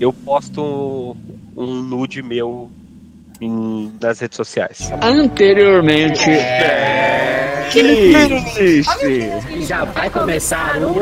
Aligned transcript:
eu 0.00 0.12
posto 0.12 1.14
um 1.54 1.66
nude 1.82 2.22
meu 2.22 2.70
em, 3.40 3.92
nas 4.00 4.18
redes 4.18 4.36
sociais. 4.36 4.90
Anteriormente. 5.02 6.30
É... 6.30 7.68
Que 7.70 8.12
triste! 8.52 9.62
Já 9.66 9.84
vai 9.84 10.10
começar 10.10 10.76
o 10.82 10.94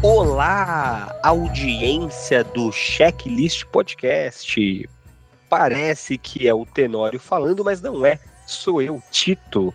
Olá, 0.00 1.14
audiência 1.22 2.44
do 2.44 2.72
Checklist 2.72 3.64
Podcast. 3.66 4.88
Parece 5.48 6.18
que 6.18 6.46
é 6.46 6.54
o 6.54 6.66
Tenório 6.66 7.18
falando, 7.18 7.64
mas 7.64 7.80
não 7.80 8.04
é. 8.04 8.18
Sou 8.46 8.82
eu, 8.82 9.02
Tito. 9.10 9.72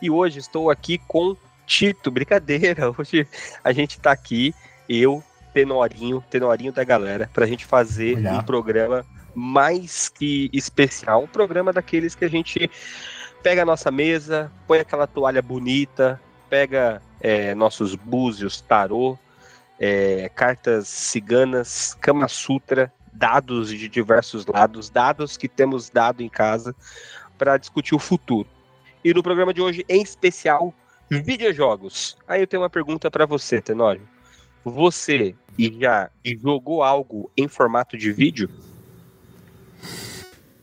E 0.00 0.10
hoje 0.10 0.38
estou 0.38 0.70
aqui 0.70 0.98
com 0.98 1.36
Tito. 1.66 2.10
Brincadeira, 2.10 2.92
hoje 2.96 3.26
a 3.62 3.72
gente 3.72 3.92
está 3.92 4.12
aqui, 4.12 4.54
eu, 4.88 5.22
Tenorinho, 5.52 6.24
Tenorinho 6.30 6.72
da 6.72 6.84
galera, 6.84 7.30
para 7.32 7.44
a 7.44 7.48
gente 7.48 7.64
fazer 7.66 8.18
Olá. 8.18 8.38
um 8.38 8.42
programa 8.42 9.04
mais 9.34 10.08
que 10.08 10.50
especial. 10.52 11.24
Um 11.24 11.28
programa 11.28 11.72
daqueles 11.72 12.14
que 12.14 12.24
a 12.24 12.30
gente 12.30 12.70
pega 13.42 13.62
a 13.62 13.66
nossa 13.66 13.90
mesa, 13.90 14.50
põe 14.66 14.78
aquela 14.80 15.06
toalha 15.06 15.42
bonita, 15.42 16.20
pega 16.48 17.00
é, 17.20 17.54
nossos 17.54 17.94
búzios, 17.94 18.60
tarô, 18.60 19.18
é, 19.78 20.30
cartas 20.34 20.88
ciganas, 20.88 21.96
Kama 22.00 22.28
Sutra, 22.28 22.92
dados 23.20 23.68
de 23.68 23.86
diversos 23.86 24.46
lados, 24.46 24.88
dados 24.88 25.36
que 25.36 25.46
temos 25.46 25.90
dado 25.90 26.22
em 26.22 26.28
casa 26.28 26.74
para 27.36 27.58
discutir 27.58 27.94
o 27.94 27.98
futuro. 27.98 28.48
E 29.04 29.12
no 29.12 29.22
programa 29.22 29.52
de 29.52 29.60
hoje, 29.60 29.84
em 29.88 30.02
especial, 30.02 30.74
videojogos. 31.10 32.16
Aí 32.26 32.40
eu 32.40 32.46
tenho 32.46 32.62
uma 32.62 32.70
pergunta 32.70 33.10
para 33.10 33.26
você, 33.26 33.60
Tenório. 33.60 34.08
Você 34.64 35.34
já 35.58 36.10
jogou 36.42 36.82
algo 36.82 37.30
em 37.36 37.46
formato 37.46 37.98
de 37.98 38.10
vídeo? 38.10 38.48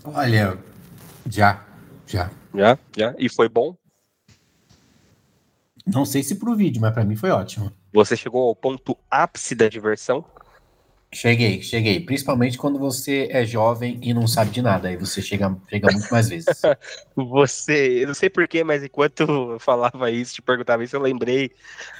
Olha, 0.03 0.57
já, 1.29 1.63
já. 2.07 2.31
Já? 2.55 2.79
Já? 2.95 3.13
E 3.19 3.29
foi 3.29 3.47
bom? 3.47 3.75
Não 5.85 6.05
sei 6.05 6.23
se 6.23 6.35
pro 6.35 6.55
vídeo, 6.55 6.81
mas 6.81 6.93
pra 6.93 7.05
mim 7.05 7.15
foi 7.15 7.29
ótimo. 7.29 7.71
Você 7.93 8.17
chegou 8.17 8.47
ao 8.47 8.55
ponto 8.55 8.97
ápice 9.09 9.53
da 9.53 9.69
diversão? 9.69 10.25
Cheguei, 11.17 11.63
cheguei. 11.63 11.99
Principalmente 11.99 12.59
quando 12.59 12.77
você 12.77 13.27
é 13.31 13.43
jovem 13.43 13.97
e 14.03 14.13
não 14.13 14.27
sabe 14.27 14.51
de 14.51 14.61
nada. 14.61 14.87
Aí 14.87 14.95
você 14.95 15.19
chega, 15.19 15.57
chega 15.67 15.91
muito 15.91 16.07
mais 16.11 16.29
vezes. 16.29 16.45
Você, 17.15 18.03
eu 18.03 18.07
não 18.07 18.13
sei 18.13 18.29
porquê, 18.29 18.63
mas 18.63 18.83
enquanto 18.83 19.21
eu 19.21 19.59
falava 19.59 20.11
isso, 20.11 20.35
te 20.35 20.43
perguntava 20.43 20.83
isso, 20.83 20.95
eu 20.95 21.01
lembrei 21.01 21.49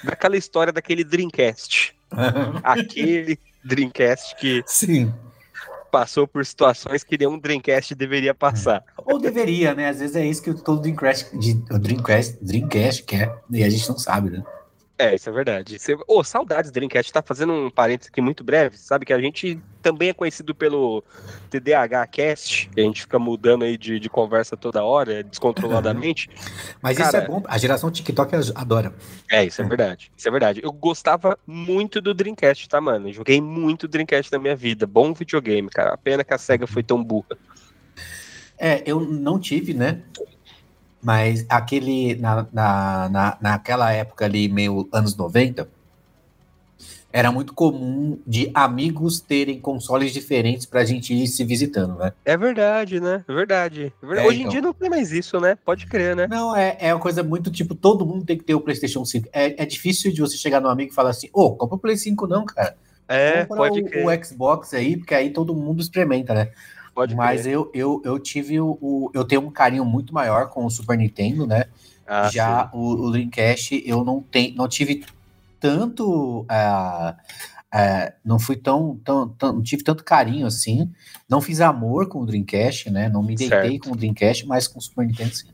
daquela 0.04 0.36
história 0.36 0.72
daquele 0.72 1.02
Dreamcast. 1.02 1.96
Aquele 2.62 3.36
Dreamcast 3.64 4.36
que 4.36 4.62
Sim. 4.64 5.12
passou 5.90 6.28
por 6.28 6.46
situações 6.46 7.02
que 7.02 7.18
nenhum 7.18 7.40
Dreamcast 7.40 7.96
deveria 7.96 8.32
passar. 8.32 8.84
Ou 8.98 9.18
deveria, 9.18 9.74
né? 9.74 9.88
Às 9.88 9.98
vezes 9.98 10.14
é 10.14 10.24
isso 10.24 10.40
que 10.40 10.54
todo 10.54 10.80
Dreamcast, 10.80 11.36
de, 11.36 11.60
o 11.72 11.78
Dreamcast, 11.80 12.38
Dreamcast 12.40 13.02
quer. 13.02 13.36
E 13.50 13.64
a 13.64 13.68
gente 13.68 13.88
não 13.88 13.98
sabe, 13.98 14.30
né? 14.30 14.44
É, 14.98 15.14
isso 15.14 15.28
é 15.28 15.32
verdade. 15.32 15.78
Você... 15.78 15.96
Ô, 16.08 16.24
saudades 16.24 16.72
do 16.72 16.74
Dreamcast. 16.74 17.12
Tá 17.12 17.22
fazendo 17.22 17.52
um 17.52 17.70
parênteses 17.70 18.10
aqui 18.10 18.20
muito 18.20 18.42
breve. 18.42 18.76
Sabe 18.76 19.06
que 19.06 19.12
a 19.12 19.20
gente 19.20 19.60
também 19.80 20.08
é 20.08 20.12
conhecido 20.12 20.54
pelo 20.54 21.04
TDAH 21.50 22.06
Cast, 22.08 22.68
a 22.76 22.80
gente 22.80 23.02
fica 23.02 23.16
mudando 23.18 23.62
aí 23.62 23.78
de, 23.78 24.00
de 24.00 24.10
conversa 24.10 24.56
toda 24.56 24.82
hora, 24.82 25.22
descontroladamente. 25.22 26.28
Mas 26.82 26.98
isso 26.98 27.10
Cara- 27.12 27.24
é 27.24 27.26
bom. 27.28 27.42
A 27.46 27.56
geração 27.56 27.90
TikTok 27.90 28.34
adora. 28.56 28.92
É, 29.30 29.44
isso 29.44 29.62
é 29.62 29.64
verdade. 29.64 30.10
Isso 30.16 30.26
é 30.26 30.30
verdade. 30.30 30.60
Eu 30.62 30.72
gostava 30.72 31.38
muito 31.46 32.00
do 32.00 32.12
Dreamcast, 32.12 32.68
tá, 32.68 32.80
mano? 32.80 33.08
Eu 33.08 33.12
joguei 33.12 33.40
muito 33.40 33.86
Dreamcast 33.86 34.32
na 34.32 34.38
minha 34.38 34.56
vida. 34.56 34.84
Bom 34.84 35.14
videogame, 35.14 35.70
cara. 35.70 35.94
A 35.94 35.96
pena 35.96 36.24
que 36.24 36.34
a 36.34 36.38
SEGA 36.38 36.66
foi 36.66 36.82
tão 36.82 37.02
burra. 37.02 37.38
É, 38.58 38.82
eu 38.84 39.00
não 39.00 39.38
tive, 39.38 39.72
né? 39.72 40.02
Mas 41.02 41.46
aquele, 41.48 42.16
na, 42.16 42.46
na, 42.52 43.08
na, 43.08 43.38
naquela 43.40 43.92
época 43.92 44.24
ali, 44.24 44.48
meio 44.48 44.88
anos 44.92 45.16
90, 45.16 45.68
era 47.10 47.32
muito 47.32 47.54
comum 47.54 48.18
de 48.26 48.50
amigos 48.52 49.20
terem 49.20 49.58
consoles 49.58 50.12
diferentes 50.12 50.66
pra 50.66 50.84
gente 50.84 51.14
ir 51.14 51.26
se 51.26 51.42
visitando, 51.42 51.96
né? 51.96 52.12
É 52.24 52.36
verdade, 52.36 53.00
né? 53.00 53.24
É 53.26 53.32
verdade. 53.32 53.92
É 54.02 54.06
verdade. 54.06 54.26
É, 54.26 54.28
Hoje 54.28 54.38
em 54.38 54.40
então. 54.42 54.52
dia 54.52 54.60
não 54.60 54.74
tem 54.74 54.90
mais 54.90 55.10
isso, 55.10 55.40
né? 55.40 55.56
Pode 55.64 55.86
crer, 55.86 56.14
né? 56.14 56.26
Não, 56.28 56.54
é, 56.54 56.76
é 56.78 56.94
uma 56.94 57.00
coisa 57.00 57.22
muito 57.22 57.50
tipo, 57.50 57.74
todo 57.74 58.04
mundo 58.04 58.26
tem 58.26 58.36
que 58.36 58.44
ter 58.44 58.54
o 58.54 58.60
PlayStation 58.60 59.04
5. 59.04 59.28
É, 59.32 59.62
é 59.62 59.66
difícil 59.66 60.12
de 60.12 60.20
você 60.20 60.36
chegar 60.36 60.60
no 60.60 60.68
amigo 60.68 60.92
e 60.92 60.94
falar 60.94 61.10
assim, 61.10 61.30
ô, 61.32 61.52
compra 61.52 61.76
o 61.76 61.78
Play 61.78 61.96
5 61.96 62.26
não, 62.26 62.44
cara. 62.44 62.76
É, 63.08 63.46
compra 63.46 63.56
pode 63.56 63.80
o, 63.80 63.84
crer. 63.86 64.06
o 64.06 64.24
Xbox 64.24 64.74
aí, 64.74 64.96
porque 64.98 65.14
aí 65.14 65.30
todo 65.30 65.54
mundo 65.54 65.80
experimenta, 65.80 66.34
né? 66.34 66.50
Pode 66.98 67.14
Mas 67.14 67.42
crer. 67.42 67.54
eu, 67.54 67.70
eu, 67.72 68.02
eu 68.04 68.18
tive 68.18 68.60
o, 68.60 68.76
o- 68.80 69.10
Eu 69.14 69.24
tenho 69.24 69.40
um 69.40 69.52
carinho 69.52 69.84
muito 69.84 70.12
maior 70.12 70.48
com 70.48 70.64
o 70.66 70.70
Super 70.70 70.98
Nintendo, 70.98 71.46
né? 71.46 71.66
Ah, 72.04 72.28
Já 72.28 72.68
o, 72.74 73.06
o 73.06 73.10
Dreamcast 73.12 73.80
eu 73.86 74.02
não 74.04 74.20
tenho, 74.20 74.56
não 74.56 74.66
tive 74.66 75.04
tanto, 75.60 76.44
ah, 76.48 77.16
ah, 77.72 78.12
não 78.24 78.40
fui 78.40 78.56
tão, 78.56 78.98
tão, 79.04 79.28
tão, 79.28 79.52
não 79.52 79.62
tive 79.62 79.84
tanto 79.84 80.02
carinho 80.02 80.44
assim, 80.46 80.90
não 81.28 81.40
fiz 81.40 81.60
amor 81.60 82.08
com 82.08 82.20
o 82.20 82.26
Dreamcast, 82.26 82.90
né? 82.90 83.08
Não 83.08 83.22
me 83.22 83.36
deitei 83.36 83.70
Certo. 83.70 83.80
com 83.88 83.92
o 83.92 83.96
Dreamcast, 83.96 84.44
mas 84.46 84.66
com 84.66 84.80
o 84.80 84.82
Super 84.82 85.06
Nintendo 85.06 85.34
sim. 85.36 85.48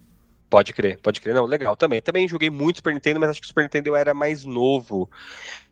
Pode 0.49 0.72
crer, 0.72 0.99
pode 1.00 1.21
crer. 1.21 1.34
Não, 1.34 1.44
legal 1.47 1.76
também. 1.76 2.00
Também 2.00 2.28
joguei 2.28 2.49
muito 2.49 2.76
Super 2.76 2.94
Nintendo, 2.94 3.19
mas 3.21 3.31
acho 3.31 3.41
que 3.41 3.44
o 3.47 3.49
Super 3.49 3.65
Nintendo 3.65 3.88
eu 3.88 3.97
era 3.97 4.15
mais 4.15 4.44
novo. 4.44 5.11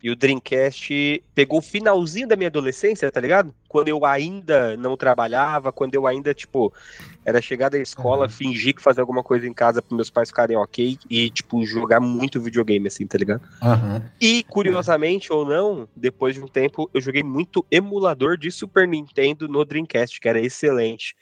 E 0.03 0.11
o 0.11 0.15
Dreamcast 0.17 1.23
pegou 1.33 1.59
o 1.59 1.61
finalzinho 1.61 2.27
da 2.27 2.35
minha 2.35 2.49
adolescência, 2.49 3.09
tá 3.09 3.21
ligado? 3.21 3.55
Quando 3.69 3.87
eu 3.87 4.05
ainda 4.05 4.75
não 4.75 4.97
trabalhava, 4.97 5.71
quando 5.71 5.95
eu 5.95 6.05
ainda, 6.05 6.33
tipo, 6.33 6.73
era 7.25 7.41
chegar 7.41 7.69
da 7.69 7.79
escola, 7.79 8.25
Uhum. 8.25 8.29
fingir 8.29 8.75
que 8.75 8.81
fazia 8.81 9.01
alguma 9.01 9.23
coisa 9.23 9.47
em 9.47 9.53
casa 9.53 9.81
para 9.81 9.95
meus 9.95 10.09
pais 10.09 10.27
ficarem 10.27 10.57
ok 10.57 10.97
e, 11.09 11.29
tipo, 11.29 11.65
jogar 11.65 12.01
muito 12.01 12.41
videogame, 12.41 12.87
assim, 12.87 13.07
tá 13.07 13.17
ligado? 13.17 13.41
Aham. 13.61 14.03
E, 14.21 14.43
curiosamente 14.43 15.33
ou 15.33 15.45
não, 15.45 15.87
depois 15.95 16.35
de 16.35 16.41
um 16.41 16.47
tempo, 16.47 16.89
eu 16.93 17.01
joguei 17.01 17.23
muito 17.23 17.65
emulador 17.71 18.37
de 18.37 18.51
Super 18.51 18.87
Nintendo 18.87 19.47
no 19.47 19.65
Dreamcast, 19.65 20.19
que 20.19 20.29
era 20.29 20.39
excelente. 20.39 21.15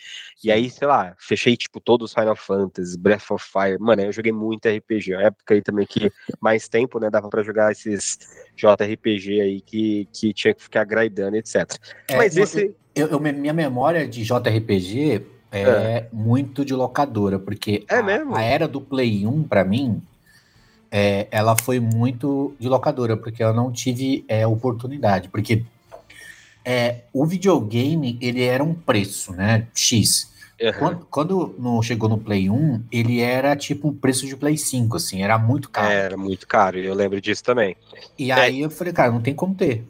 E 0.43 0.51
aí, 0.51 0.69
sei 0.69 0.87
lá, 0.87 1.15
fechei, 1.19 1.55
tipo, 1.55 1.79
todos 1.79 2.11
os 2.11 2.13
Final 2.13 2.35
Fantasy, 2.35 2.97
Breath 2.97 3.31
of 3.31 3.43
Fire. 3.43 3.79
Mano, 3.79 4.01
eu 4.03 4.11
joguei 4.11 4.31
muito 4.31 4.67
RPG. 4.67 5.15
A 5.15 5.21
época 5.21 5.53
aí 5.53 5.61
também 5.61 5.85
que 5.87 6.11
mais 6.39 6.67
tempo, 6.67 6.99
né, 6.99 7.09
dava 7.09 7.29
pra 7.29 7.41
jogar 7.43 7.71
esses 7.71 8.19
JRPG 8.61 9.41
aí 9.41 9.61
que, 9.61 10.07
que 10.13 10.33
tinha 10.33 10.53
que 10.53 10.61
ficar 10.61 10.83
grindando, 10.83 11.35
etc. 11.35 11.77
É, 12.07 12.17
Mas 12.17 12.37
eu- 12.37 12.43
esse... 12.43 12.75
Eu, 12.93 13.07
eu- 13.07 13.19
minha 13.19 13.53
memória 13.53 14.05
de 14.07 14.23
JRPG 14.23 15.25
é, 15.51 16.05
muito 16.13 16.63
de 16.63 16.73
locadora, 16.73 17.39
porque 17.39 17.83
É 17.89 17.95
a, 17.95 18.37
a 18.37 18.41
era 18.43 18.67
do 18.67 18.79
Play 18.79 19.25
1, 19.25 19.43
pra 19.43 19.63
mim, 19.65 20.01
é, 20.89 21.27
ela 21.31 21.55
foi 21.61 21.79
muito 21.79 22.53
de 22.59 22.67
locadora, 22.67 23.17
porque 23.17 23.43
eu 23.43 23.53
não 23.53 23.71
tive 23.71 24.23
é, 24.27 24.45
oportunidade. 24.45 25.29
Porque 25.29 25.63
é, 26.63 27.01
o 27.11 27.25
videogame, 27.25 28.17
ele 28.21 28.43
era 28.43 28.63
um 28.63 28.73
preço, 28.73 29.33
né? 29.33 29.67
X. 29.73 30.30
Aham. 30.61 30.73
Quando, 30.77 31.05
quando 31.09 31.55
no- 31.57 31.81
chegou 31.81 32.07
no 32.07 32.17
Play 32.17 32.49
1, 32.49 32.83
ele 32.91 33.19
era 33.19 33.55
tipo 33.55 33.89
o 33.89 33.93
preço 33.95 34.27
de 34.27 34.35
Play 34.35 34.57
5, 34.57 34.97
assim, 34.97 35.23
era 35.23 35.37
muito 35.37 35.69
caro. 35.69 35.91
Era 35.91 36.17
muito 36.17 36.47
caro, 36.47 36.77
eu 36.77 36.93
lembro 36.93 37.19
disso 37.19 37.43
também. 37.43 37.75
E 38.17 38.31
aí 38.31 38.61
eu 38.61 38.69
falei, 38.69 38.93
cara, 38.93 39.11
não 39.11 39.21
tem 39.21 39.33
como 39.33 39.55
ter. 39.55 39.83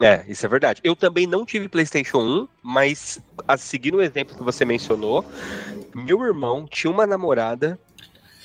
É, 0.00 0.24
isso 0.28 0.44
é 0.44 0.48
verdade. 0.48 0.80
Eu 0.82 0.96
também 0.96 1.26
não 1.26 1.44
tive 1.44 1.68
PlayStation 1.68 2.18
1, 2.18 2.48
mas 2.62 3.20
a 3.46 3.56
seguir 3.56 3.92
no 3.92 4.02
exemplo 4.02 4.36
que 4.36 4.42
você 4.42 4.64
mencionou, 4.64 5.24
meu 5.94 6.22
irmão 6.24 6.66
tinha 6.68 6.90
uma 6.90 7.06
namorada 7.06 7.78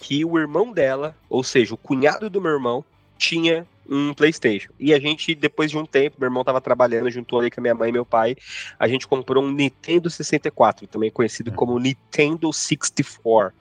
que 0.01 0.24
o 0.24 0.38
irmão 0.38 0.72
dela, 0.72 1.16
ou 1.30 1.44
seja, 1.44 1.74
o 1.74 1.78
cunhado 1.78 2.30
do 2.30 2.42
meu 2.42 2.51
irmão, 2.51 2.86
tinha 3.18 3.66
um 3.89 4.13
PlayStation. 4.13 4.72
E 4.80 4.94
a 4.94 5.00
gente, 5.00 5.34
depois 5.34 5.72
de 5.72 5.78
um 5.78 5.86
tempo, 5.86 6.18
meu 6.19 6.28
irmão 6.28 6.44
tava 6.44 6.62
trabalhando, 6.62 7.10
juntou 7.10 7.39
ali 7.39 7.50
com 7.50 7.60
a 7.60 7.63
minha 7.63 7.75
mãe 7.75 7.89
e 7.89 7.94
meu 7.94 8.06
pai, 8.06 8.36
a 8.78 8.88
gente 8.88 9.07
comprou 9.07 9.44
um 9.44 9.51
Nintendo 9.51 10.10
64, 10.10 10.88
também 10.88 11.12
conhecido 11.12 11.51
como 11.51 11.80
Nintendo 11.80 12.51
64. 12.51 13.54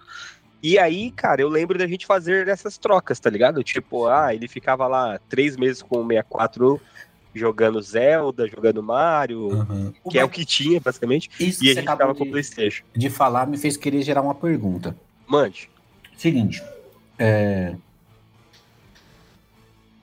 E 0.62 0.78
aí, 0.78 1.10
cara, 1.12 1.40
eu 1.40 1.48
lembro 1.48 1.78
da 1.78 1.86
gente 1.86 2.06
fazer 2.06 2.48
essas 2.48 2.76
trocas, 2.78 3.20
tá 3.20 3.30
ligado? 3.30 3.62
Tipo, 3.62 4.06
ah, 4.06 4.34
ele 4.34 4.48
ficava 4.48 4.86
lá 4.86 5.18
três 5.28 5.56
meses 5.56 5.82
com 5.82 5.98
o 6.00 6.06
64 6.06 6.80
jogando 7.36 7.80
Zelda, 7.82 8.48
jogando 8.48 8.82
Mario, 8.82 9.48
que 10.10 10.18
é 10.18 10.24
o 10.24 10.28
que 10.28 10.44
tinha, 10.44 10.80
basicamente, 10.80 11.30
Isso 11.38 11.62
e 11.62 11.70
a 11.70 11.74
gente 11.74 11.84
tava 11.84 12.14
com 12.14 12.22
o 12.22 12.24
de, 12.24 12.30
Playstation. 12.30 12.82
de 12.96 13.10
falar 13.10 13.46
me 13.46 13.58
fez 13.58 13.76
querer 13.76 14.02
gerar 14.02 14.22
uma 14.22 14.34
pergunta. 14.34 14.96
Mande. 15.26 15.68
Seguinte, 16.16 16.62
é, 17.18 17.76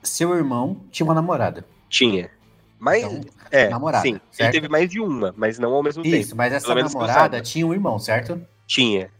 seu 0.04 0.34
irmão 0.34 0.80
tinha 0.90 1.04
uma 1.04 1.14
namorada. 1.14 1.64
Tinha. 1.88 2.30
Mas, 2.78 3.02
Então, 3.04 3.20
é, 3.50 3.68
namorada, 3.68 4.02
sim. 4.02 4.12
Ele 4.14 4.20
certo? 4.30 4.52
teve 4.52 4.68
mais 4.68 4.90
de 4.90 5.00
uma, 5.00 5.32
mas 5.36 5.58
não 5.58 5.72
ao 5.72 5.82
mesmo 5.82 6.04
Isso, 6.04 6.28
tempo. 6.28 6.36
mas 6.36 6.52
essa 6.52 6.74
namorada 6.74 7.40
tinha 7.40 7.66
um 7.66 7.72
irmão, 7.72 7.98
certo? 7.98 8.40
Tinha. 8.66 9.10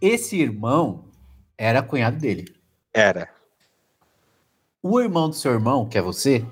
Esse 0.00 0.38
irmão 0.38 1.04
era 1.56 1.82
cunhado 1.82 2.18
dele. 2.18 2.54
Era. 2.92 3.28
O 4.82 5.00
irmão 5.00 5.28
do 5.28 5.34
seu 5.34 5.52
irmão, 5.52 5.88
que 5.88 5.96
é 5.96 6.02
você, 6.02 6.44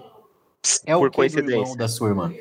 é 0.87 0.97
Por 0.97 1.09
o 1.09 1.11
que 1.11 1.29
do 1.29 1.51
irmão 1.51 1.77
da 1.77 1.87
sua 1.89 2.09
irmã? 2.09 2.33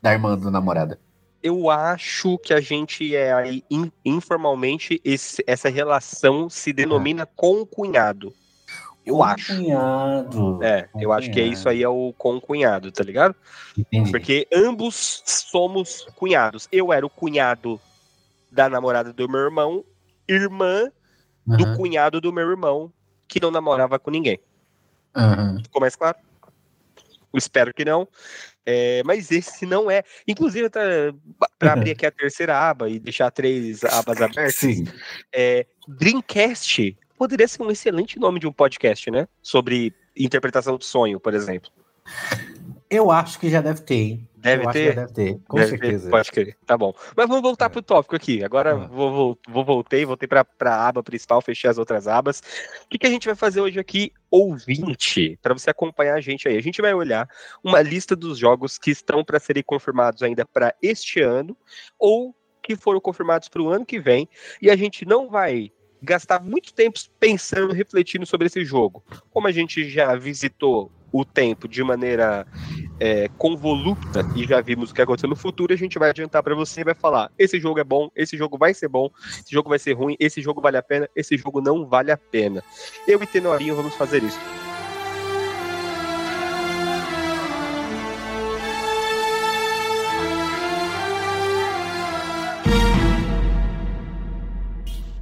Da 0.00 0.12
irmã 0.12 0.36
do 0.36 0.50
namorada. 0.50 0.98
Eu 1.42 1.70
acho 1.70 2.36
que 2.38 2.52
a 2.52 2.60
gente 2.60 3.14
é 3.14 3.32
aí, 3.32 3.62
in- 3.70 3.92
informalmente, 4.04 5.00
esse- 5.04 5.42
essa 5.46 5.68
relação 5.68 6.50
se 6.50 6.72
denomina 6.72 7.24
concunhado. 7.26 8.32
Eu 9.04 9.22
acho. 9.22 9.56
Cunhado. 9.56 10.62
É, 10.62 10.88
eu 11.00 11.12
acho 11.12 11.30
que 11.30 11.40
é 11.40 11.44
isso 11.44 11.68
aí 11.68 11.82
é 11.82 11.88
o 11.88 12.12
concunhado, 12.16 12.92
tá 12.92 13.02
ligado? 13.02 13.34
Entendi. 13.76 14.10
Porque 14.10 14.46
ambos 14.52 15.22
somos 15.26 16.06
cunhados. 16.16 16.68
Eu 16.70 16.92
era 16.92 17.04
o 17.04 17.10
cunhado 17.10 17.80
da 18.50 18.68
namorada 18.68 19.12
do 19.12 19.28
meu 19.28 19.40
irmão, 19.40 19.84
irmã 20.28 20.90
do 21.46 21.64
Aham, 21.64 21.76
cunhado 21.76 22.20
do 22.20 22.32
meu 22.32 22.48
irmão, 22.48 22.92
que 23.26 23.40
não 23.40 23.50
namorava 23.50 23.98
com 23.98 24.10
ninguém. 24.10 24.38
aham. 25.14 25.60
Ficou 25.62 25.80
mais 25.80 25.96
claro? 25.96 26.18
Eu 27.32 27.38
espero 27.38 27.72
que 27.72 27.84
não. 27.84 28.06
É, 28.66 29.02
mas 29.04 29.30
esse 29.30 29.64
não 29.64 29.90
é. 29.90 30.02
Inclusive, 30.26 30.68
tá, 30.68 30.80
para 31.58 31.72
abrir 31.72 31.92
aqui 31.92 32.04
a 32.04 32.10
terceira 32.10 32.58
aba 32.58 32.88
e 32.88 32.98
deixar 32.98 33.30
três 33.30 33.82
abas 33.84 34.20
abertas, 34.20 34.56
Sim. 34.56 34.84
é, 35.32 35.66
Dreamcast 35.88 36.96
poderia 37.20 37.46
ser 37.46 37.62
um 37.62 37.70
excelente 37.70 38.18
nome 38.18 38.40
de 38.40 38.46
um 38.46 38.52
podcast, 38.52 39.10
né? 39.10 39.28
Sobre 39.42 39.94
interpretação 40.16 40.78
de 40.78 40.86
sonho, 40.86 41.20
por 41.20 41.34
exemplo. 41.34 41.70
Eu 42.88 43.10
acho 43.10 43.38
que 43.38 43.50
já 43.50 43.60
deve 43.60 43.82
ter, 43.82 43.94
hein? 43.94 44.28
Deve 44.38 44.64
Eu 44.64 44.70
ter? 44.70 44.94
deve 44.94 45.12
ter, 45.12 45.38
com 45.46 45.58
Deve 45.58 45.72
ter, 45.72 45.78
certeza. 45.80 46.10
pode 46.10 46.32
crer. 46.32 46.56
Tá 46.64 46.78
bom. 46.78 46.94
Mas 47.14 47.28
vamos 47.28 47.42
voltar 47.42 47.66
É. 47.66 47.68
pro 47.68 47.82
tópico 47.82 48.16
aqui. 48.16 48.42
Agora 48.42 48.70
Ah. 48.72 48.86
vou, 48.86 49.12
vou, 49.12 49.38
vou 49.50 49.64
voltei, 49.66 50.06
voltei 50.06 50.26
pra, 50.26 50.42
pra 50.46 50.88
aba 50.88 51.02
principal, 51.02 51.42
fechei 51.42 51.68
as 51.68 51.76
outras 51.76 52.08
abas. 52.08 52.40
O 52.86 52.88
que, 52.88 52.96
que 52.98 53.06
a 53.06 53.10
gente 53.10 53.26
vai 53.26 53.34
fazer 53.36 53.60
hoje 53.60 53.78
aqui, 53.78 54.10
ouvinte, 54.30 55.38
para 55.42 55.52
você 55.52 55.68
acompanhar 55.68 56.14
a 56.14 56.22
gente 56.22 56.48
aí? 56.48 56.56
A 56.56 56.62
gente 56.62 56.80
vai 56.80 56.94
olhar 56.94 57.28
uma 57.62 57.82
lista 57.82 58.16
dos 58.16 58.38
jogos 58.38 58.78
que 58.78 58.90
estão 58.90 59.22
para 59.22 59.38
serem 59.38 59.62
confirmados 59.62 60.22
ainda 60.22 60.46
para 60.46 60.74
este 60.82 61.20
ano 61.20 61.54
ou 61.98 62.34
que 62.62 62.74
foram 62.76 62.98
confirmados 62.98 63.46
para 63.50 63.60
o 63.60 63.68
ano 63.68 63.84
que 63.84 64.00
vem. 64.00 64.26
E 64.62 64.70
a 64.70 64.74
gente 64.76 65.04
não 65.04 65.28
vai 65.28 65.70
gastar 66.02 66.42
muito 66.42 66.72
tempo 66.72 66.98
pensando, 67.18 67.72
refletindo 67.72 68.26
sobre 68.26 68.46
esse 68.46 68.64
jogo. 68.64 69.02
Como 69.30 69.46
a 69.46 69.52
gente 69.52 69.88
já 69.88 70.14
visitou 70.16 70.90
o 71.12 71.24
tempo 71.24 71.66
de 71.66 71.82
maneira 71.82 72.46
é, 72.98 73.28
convoluta 73.36 74.24
e 74.36 74.44
já 74.44 74.60
vimos 74.60 74.90
o 74.90 74.94
que 74.94 75.02
aconteceu 75.02 75.28
no 75.28 75.36
futuro, 75.36 75.72
a 75.72 75.76
gente 75.76 75.98
vai 75.98 76.10
adiantar 76.10 76.42
para 76.42 76.54
você 76.54 76.82
e 76.82 76.84
vai 76.84 76.94
falar: 76.94 77.30
esse 77.38 77.58
jogo 77.58 77.80
é 77.80 77.84
bom, 77.84 78.10
esse 78.14 78.36
jogo 78.36 78.56
vai 78.56 78.72
ser 78.74 78.88
bom, 78.88 79.10
esse 79.40 79.52
jogo 79.52 79.68
vai 79.68 79.78
ser 79.78 79.92
ruim, 79.92 80.16
esse 80.20 80.40
jogo 80.40 80.60
vale 80.60 80.76
a 80.76 80.82
pena, 80.82 81.08
esse 81.14 81.36
jogo 81.36 81.60
não 81.60 81.86
vale 81.86 82.12
a 82.12 82.16
pena. 82.16 82.62
Eu 83.06 83.22
e 83.22 83.26
Tenorinho 83.26 83.74
vamos 83.74 83.94
fazer 83.94 84.22
isso. 84.22 84.38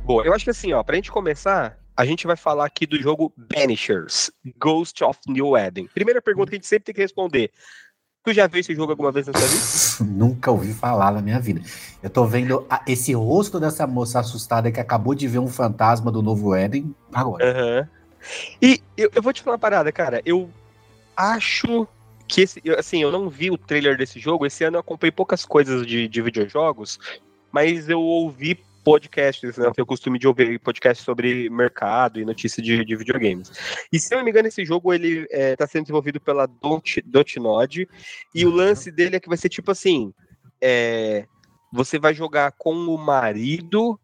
Boa, 0.08 0.24
eu 0.24 0.32
acho 0.32 0.44
que 0.44 0.50
assim, 0.50 0.72
ó, 0.72 0.82
pra 0.82 0.96
gente 0.96 1.12
começar, 1.12 1.78
a 1.94 2.02
gente 2.06 2.26
vai 2.26 2.34
falar 2.34 2.64
aqui 2.64 2.86
do 2.86 2.96
jogo 2.98 3.30
Banishers, 3.36 4.30
Ghost 4.58 5.04
of 5.04 5.18
New 5.28 5.54
Eden. 5.54 5.86
Primeira 5.92 6.22
pergunta 6.22 6.48
que 6.48 6.56
a 6.56 6.58
gente 6.58 6.66
sempre 6.66 6.84
tem 6.86 6.94
que 6.94 7.02
responder. 7.02 7.50
Tu 8.24 8.32
já 8.32 8.46
viu 8.46 8.58
esse 8.60 8.74
jogo 8.74 8.92
alguma 8.92 9.12
vez 9.12 9.26
na 9.26 9.34
sua 9.34 9.46
vida? 9.46 10.10
Nunca 10.18 10.50
ouvi 10.50 10.72
falar 10.72 11.12
na 11.12 11.20
minha 11.20 11.38
vida. 11.38 11.60
Eu 12.02 12.08
tô 12.08 12.24
vendo 12.24 12.64
a- 12.70 12.82
esse 12.86 13.12
rosto 13.12 13.60
dessa 13.60 13.86
moça 13.86 14.18
assustada 14.18 14.72
que 14.72 14.80
acabou 14.80 15.14
de 15.14 15.28
ver 15.28 15.40
um 15.40 15.46
fantasma 15.46 16.10
do 16.10 16.22
novo 16.22 16.54
Éden 16.54 16.94
agora. 17.12 17.44
Aham. 17.46 17.88
E 18.62 18.80
eu, 18.96 19.10
eu 19.14 19.20
vou 19.20 19.30
te 19.34 19.42
falar 19.42 19.56
uma 19.56 19.58
parada, 19.60 19.92
cara. 19.92 20.22
Eu 20.24 20.48
acho 21.14 21.86
que 22.26 22.40
esse. 22.40 22.62
eu- 22.64 22.78
Assim, 22.78 23.02
eu 23.02 23.12
não 23.12 23.28
vi 23.28 23.50
o 23.50 23.58
trailer 23.58 23.98
desse 23.98 24.18
jogo. 24.18 24.46
Esse 24.46 24.64
ano 24.64 24.76
eu 24.76 24.80
acompanhei 24.80 25.12
poucas 25.12 25.44
coisas 25.44 25.86
de, 25.86 26.08
de 26.08 26.22
videojogos, 26.22 26.98
mas 27.52 27.90
eu 27.90 28.00
ouvi 28.00 28.58
podcasts, 28.84 29.56
né? 29.56 29.66
Eu 29.66 29.72
tenho 29.72 29.84
o 29.84 29.86
costume 29.86 30.18
de 30.18 30.26
ouvir 30.26 30.58
podcasts 30.58 31.04
sobre 31.04 31.48
mercado 31.50 32.20
e 32.20 32.24
notícias 32.24 32.64
de, 32.64 32.84
de 32.84 32.96
videogames. 32.96 33.50
E 33.92 33.98
se 33.98 34.14
eu 34.14 34.18
não 34.18 34.24
me 34.24 34.30
engano, 34.30 34.48
esse 34.48 34.64
jogo 34.64 34.92
ele 34.92 35.26
está 35.30 35.66
sendo 35.66 35.84
desenvolvido 35.84 36.20
pela 36.20 36.46
Dot, 36.46 37.02
Dotnod. 37.02 37.88
E 38.34 38.46
o 38.46 38.50
lance 38.50 38.90
dele 38.90 39.16
é 39.16 39.20
que 39.20 39.28
vai 39.28 39.38
ser 39.38 39.48
tipo 39.48 39.70
assim: 39.70 40.12
é, 40.60 41.26
você 41.72 41.98
vai 41.98 42.14
jogar 42.14 42.52
com 42.52 42.74
o 42.74 42.96
marido 42.98 43.98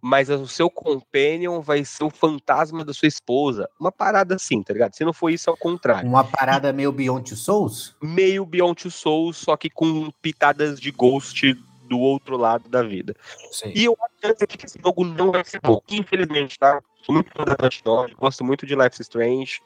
mas 0.00 0.30
o 0.30 0.46
seu 0.46 0.70
companion 0.70 1.60
vai 1.60 1.84
ser 1.84 2.04
o 2.04 2.10
fantasma 2.10 2.84
da 2.84 2.94
sua 2.94 3.08
esposa. 3.08 3.68
Uma 3.78 3.92
parada 3.92 4.36
assim, 4.36 4.62
tá 4.62 4.72
ligado? 4.72 4.94
Se 4.94 5.04
não 5.04 5.12
for 5.12 5.30
isso, 5.30 5.50
é 5.50 5.52
o 5.52 5.56
contrário. 5.56 6.08
Uma 6.08 6.24
parada 6.24 6.72
meio 6.72 6.90
Beyond 6.90 7.28
Two 7.28 7.36
Souls? 7.36 7.94
Meio 8.02 8.46
Beyond 8.46 8.82
Two 8.82 8.90
Souls, 8.90 9.36
só 9.36 9.56
que 9.56 9.68
com 9.68 10.10
pitadas 10.22 10.80
de 10.80 10.90
Ghost 10.90 11.54
do 11.90 11.98
outro 11.98 12.36
lado 12.36 12.68
da 12.68 12.84
vida. 12.84 13.16
Sei. 13.50 13.72
E 13.74 13.84
eu 13.84 13.96
acho 14.00 14.46
que 14.46 14.64
esse 14.64 14.80
jogo 14.80 15.04
não 15.04 15.32
vai 15.32 15.44
ser 15.44 15.60
bom. 15.60 15.82
Infelizmente, 15.90 16.56
tá? 16.56 16.80
Sou 17.02 17.12
muito 17.12 17.30
fã 17.32 17.44
da 17.44 17.56
Naughty 17.60 18.14
gosto 18.14 18.44
muito 18.44 18.64
de 18.64 18.76
Life 18.76 18.94
is 18.94 19.00
Strange, 19.00 19.60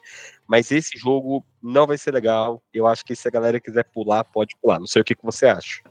mas 0.47 0.71
esse 0.71 0.97
jogo 0.97 1.45
não 1.61 1.85
vai 1.85 1.99
ser 1.99 2.11
legal. 2.11 2.63
Eu 2.73 2.87
acho 2.87 3.05
que 3.05 3.15
se 3.15 3.27
a 3.27 3.31
galera 3.31 3.59
quiser 3.59 3.83
pular, 3.83 4.23
pode 4.23 4.55
pular. 4.59 4.79
Não 4.79 4.87
sei 4.87 5.03
o 5.03 5.05
que, 5.05 5.13
que 5.13 5.23
você 5.23 5.45
acha. 5.45 5.83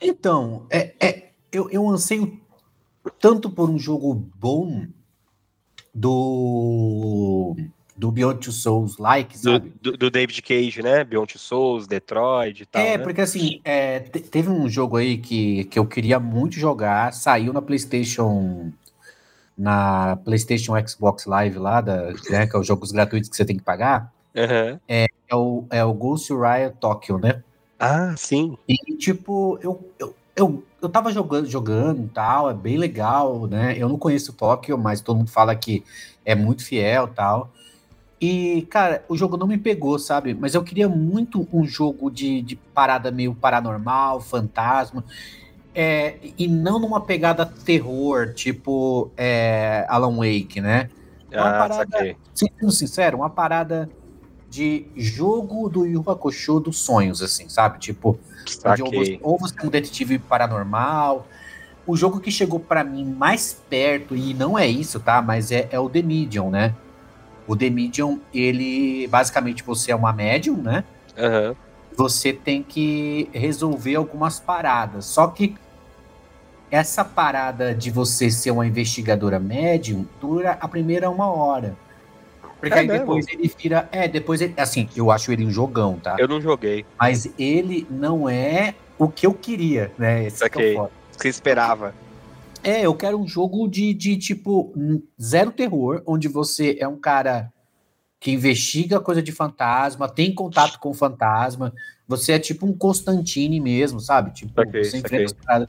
Então, 0.00 0.66
é, 0.70 0.94
é, 1.04 1.30
eu, 1.50 1.68
eu 1.70 1.88
anseio 1.88 2.40
tanto 3.18 3.50
por 3.50 3.68
um 3.68 3.78
jogo 3.78 4.14
bom 4.14 4.86
do, 5.92 7.56
do 7.96 8.10
Beyond 8.10 8.40
Two 8.40 8.52
Souls 8.52 8.98
like, 8.98 9.38
Do, 9.38 9.52
sabe? 9.52 9.72
do, 9.80 9.96
do 9.96 10.10
David 10.10 10.42
Cage, 10.42 10.82
né? 10.82 11.02
Beyond 11.02 11.32
Two 11.32 11.40
Souls, 11.40 11.86
Detroit 11.86 12.60
e 12.60 12.66
tal. 12.66 12.82
É, 12.82 12.98
né? 12.98 13.04
porque 13.04 13.20
assim, 13.20 13.60
é, 13.64 14.00
te- 14.00 14.20
teve 14.20 14.50
um 14.50 14.68
jogo 14.68 14.96
aí 14.96 15.16
que, 15.16 15.64
que 15.64 15.78
eu 15.78 15.86
queria 15.86 16.20
muito 16.20 16.56
jogar, 16.56 17.12
saiu 17.12 17.52
na 17.52 17.62
PlayStation, 17.62 18.70
na 19.56 20.16
PlayStation 20.16 20.74
Xbox 20.86 21.24
Live 21.24 21.58
lá, 21.58 21.80
da, 21.80 22.12
né, 22.30 22.46
que 22.46 22.54
é 22.54 22.58
os 22.58 22.66
jogos 22.66 22.92
gratuitos 22.92 23.30
que 23.30 23.36
você 23.36 23.44
tem 23.44 23.56
que 23.56 23.64
pagar, 23.64 24.12
Aham. 24.36 24.78
é 24.86 25.06
o, 25.32 25.64
é 25.70 25.84
o 25.84 25.94
Ghost 25.94 26.30
Riot 26.32 26.76
Tokyo, 26.78 27.18
né? 27.18 27.42
Ah, 27.78 28.14
sim. 28.16 28.56
E, 28.68 28.76
tipo, 28.96 29.58
eu, 29.62 29.92
eu, 29.98 30.14
eu, 30.34 30.64
eu 30.82 30.88
tava 30.88 31.12
jogando, 31.12 31.46
jogando 31.48 32.04
e 32.04 32.08
tal, 32.08 32.50
é 32.50 32.54
bem 32.54 32.76
legal, 32.76 33.46
né? 33.46 33.74
Eu 33.78 33.88
não 33.88 33.98
conheço 33.98 34.32
Tóquio, 34.32 34.76
mas 34.76 35.00
todo 35.00 35.16
mundo 35.16 35.30
fala 35.30 35.54
que 35.54 35.82
é 36.24 36.34
muito 36.34 36.64
fiel 36.64 37.06
e 37.10 37.14
tal. 37.14 37.52
E, 38.20 38.66
cara, 38.70 39.04
o 39.08 39.16
jogo 39.16 39.36
não 39.36 39.46
me 39.46 39.58
pegou, 39.58 39.98
sabe? 39.98 40.32
Mas 40.34 40.54
eu 40.54 40.62
queria 40.62 40.88
muito 40.88 41.46
um 41.52 41.66
jogo 41.66 42.10
de, 42.10 42.40
de 42.40 42.56
parada 42.56 43.10
meio 43.10 43.34
paranormal, 43.34 44.20
fantasma. 44.20 45.04
É, 45.74 46.16
e 46.38 46.48
não 46.48 46.78
numa 46.78 47.02
pegada 47.02 47.44
terror, 47.44 48.32
tipo 48.32 49.10
é, 49.16 49.84
Alan 49.88 50.16
Wake, 50.16 50.60
né? 50.60 50.88
Uma 51.30 51.48
Ah, 51.50 51.58
parada- 51.58 51.74
saquei. 51.90 52.16
Sendo 52.34 52.70
sincero, 52.70 53.18
uma 53.18 53.28
parada 53.28 53.90
de 54.48 54.86
jogo 54.96 55.68
do 55.68 55.84
Yu 55.84 56.02
Hakusho 56.08 56.60
dos 56.60 56.78
sonhos, 56.78 57.20
assim, 57.20 57.48
sabe? 57.50 57.78
Tipo, 57.78 58.08
ou 58.08 58.90
você, 59.04 59.18
ou 59.22 59.38
você 59.38 59.54
é 59.60 59.66
um 59.66 59.68
detetive 59.68 60.18
paranormal. 60.18 61.26
O 61.86 61.94
jogo 61.94 62.20
que 62.20 62.30
chegou 62.30 62.58
pra 62.58 62.82
mim 62.82 63.04
mais 63.04 63.52
perto, 63.68 64.16
e 64.16 64.32
não 64.32 64.58
é 64.58 64.66
isso, 64.66 64.98
tá? 64.98 65.20
Mas 65.20 65.52
é, 65.52 65.68
é 65.70 65.78
o 65.78 65.90
The 65.90 66.00
Medium, 66.00 66.48
né? 66.50 66.74
O 67.46 67.56
The 67.56 67.70
Medium, 67.70 68.20
ele 68.34 69.06
basicamente 69.08 69.62
você 69.62 69.92
é 69.92 69.96
uma 69.96 70.12
médium, 70.12 70.56
né? 70.56 70.84
Aham. 71.16 71.54
Você 71.96 72.32
tem 72.32 72.62
que 72.62 73.30
resolver 73.32 73.94
algumas 73.94 74.38
paradas. 74.38 75.06
Só 75.06 75.28
que 75.28 75.54
essa 76.70 77.04
parada 77.04 77.74
de 77.74 77.90
você 77.90 78.30
ser 78.30 78.50
uma 78.50 78.66
investigadora 78.66 79.38
médium 79.38 80.06
dura 80.20 80.58
a 80.60 80.68
primeira 80.68 81.08
uma 81.08 81.26
hora. 81.32 81.76
Porque 82.60 82.74
É 82.74 82.80
aí 82.80 82.86
mesmo? 82.86 83.00
depois 83.00 83.26
ele 83.28 83.52
vira. 83.56 83.88
É, 83.92 84.08
depois 84.08 84.40
ele. 84.40 84.54
Assim, 84.56 84.88
eu 84.96 85.10
acho 85.10 85.30
ele 85.30 85.44
um 85.44 85.50
jogão, 85.50 85.98
tá? 85.98 86.16
Eu 86.18 86.26
não 86.26 86.40
joguei. 86.40 86.84
Mas 86.98 87.30
ele 87.38 87.86
não 87.90 88.28
é 88.28 88.74
o 88.98 89.08
que 89.08 89.26
eu 89.26 89.32
queria, 89.34 89.92
né? 89.96 90.24
Esse 90.26 90.38
que 90.38 90.44
é 90.44 90.46
o 90.46 90.50
Saquei. 90.50 90.74
foda. 90.74 90.90
Você 91.16 91.28
esperava. 91.28 91.94
É, 92.66 92.84
eu 92.84 92.96
quero 92.96 93.16
um 93.16 93.28
jogo 93.28 93.68
de, 93.68 93.94
de 93.94 94.16
tipo 94.16 94.74
zero 95.22 95.52
terror, 95.52 96.02
onde 96.04 96.26
você 96.26 96.76
é 96.80 96.88
um 96.88 96.96
cara 96.96 97.52
que 98.18 98.32
investiga 98.32 98.98
coisa 98.98 99.22
de 99.22 99.30
fantasma, 99.30 100.08
tem 100.08 100.34
contato 100.34 100.80
com 100.80 100.92
fantasma, 100.92 101.72
você 102.08 102.32
é 102.32 102.40
tipo 102.40 102.66
um 102.66 102.76
Constantine 102.76 103.60
mesmo, 103.60 104.00
sabe? 104.00 104.32
Tipo, 104.32 104.52
você 104.64 104.98
enfrenta 104.98 105.32
paradas. 105.44 105.68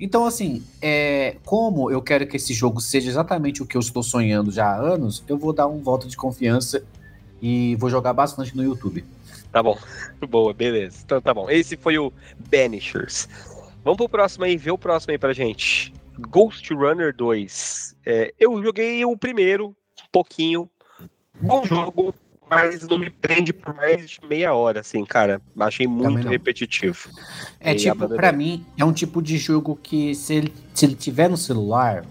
Então, 0.00 0.26
assim, 0.26 0.64
é, 0.82 1.36
como 1.44 1.88
eu 1.88 2.02
quero 2.02 2.26
que 2.26 2.36
esse 2.36 2.52
jogo 2.52 2.80
seja 2.80 3.08
exatamente 3.08 3.62
o 3.62 3.66
que 3.66 3.76
eu 3.76 3.80
estou 3.80 4.02
sonhando 4.02 4.50
já 4.50 4.66
há 4.66 4.76
anos, 4.76 5.22
eu 5.28 5.38
vou 5.38 5.52
dar 5.52 5.68
um 5.68 5.80
voto 5.80 6.08
de 6.08 6.16
confiança 6.16 6.82
e 7.40 7.76
vou 7.76 7.88
jogar 7.88 8.12
bastante 8.12 8.56
no 8.56 8.64
YouTube. 8.64 9.04
Tá 9.52 9.62
bom. 9.62 9.78
Boa, 10.28 10.52
beleza. 10.52 10.98
Então 11.04 11.20
tá 11.20 11.32
bom. 11.32 11.48
Esse 11.48 11.76
foi 11.76 11.96
o 11.96 12.12
Banishers. 12.50 13.28
Vamos 13.84 13.98
pro 13.98 14.08
próximo 14.08 14.44
aí, 14.44 14.56
vê 14.56 14.72
o 14.72 14.78
próximo 14.78 15.12
aí 15.12 15.18
pra 15.18 15.32
gente. 15.32 15.96
Ghost 16.18 16.72
Runner 16.72 17.14
2. 17.14 17.96
É, 18.04 18.34
eu 18.38 18.62
joguei 18.62 19.04
o 19.04 19.16
primeiro, 19.16 19.68
um 19.68 20.10
pouquinho. 20.10 20.68
Bom 21.40 21.64
jogo, 21.64 22.14
mas 22.50 22.86
não 22.88 22.98
me 22.98 23.10
prende 23.10 23.52
por 23.52 23.74
mais 23.74 24.10
de 24.10 24.20
meia 24.26 24.54
hora, 24.54 24.80
assim, 24.80 25.04
cara. 25.04 25.40
Achei 25.60 25.86
muito 25.86 26.26
repetitivo. 26.26 27.08
É 27.60 27.72
e 27.72 27.76
tipo, 27.76 28.08
para 28.08 28.32
mim, 28.32 28.66
é 28.76 28.84
um 28.84 28.92
tipo 28.92 29.22
de 29.22 29.38
jogo 29.38 29.78
que 29.80 30.14
se 30.14 30.34
ele, 30.34 30.54
se 30.74 30.86
ele 30.86 30.94
tiver 30.94 31.28
no 31.28 31.36
celular 31.36 32.04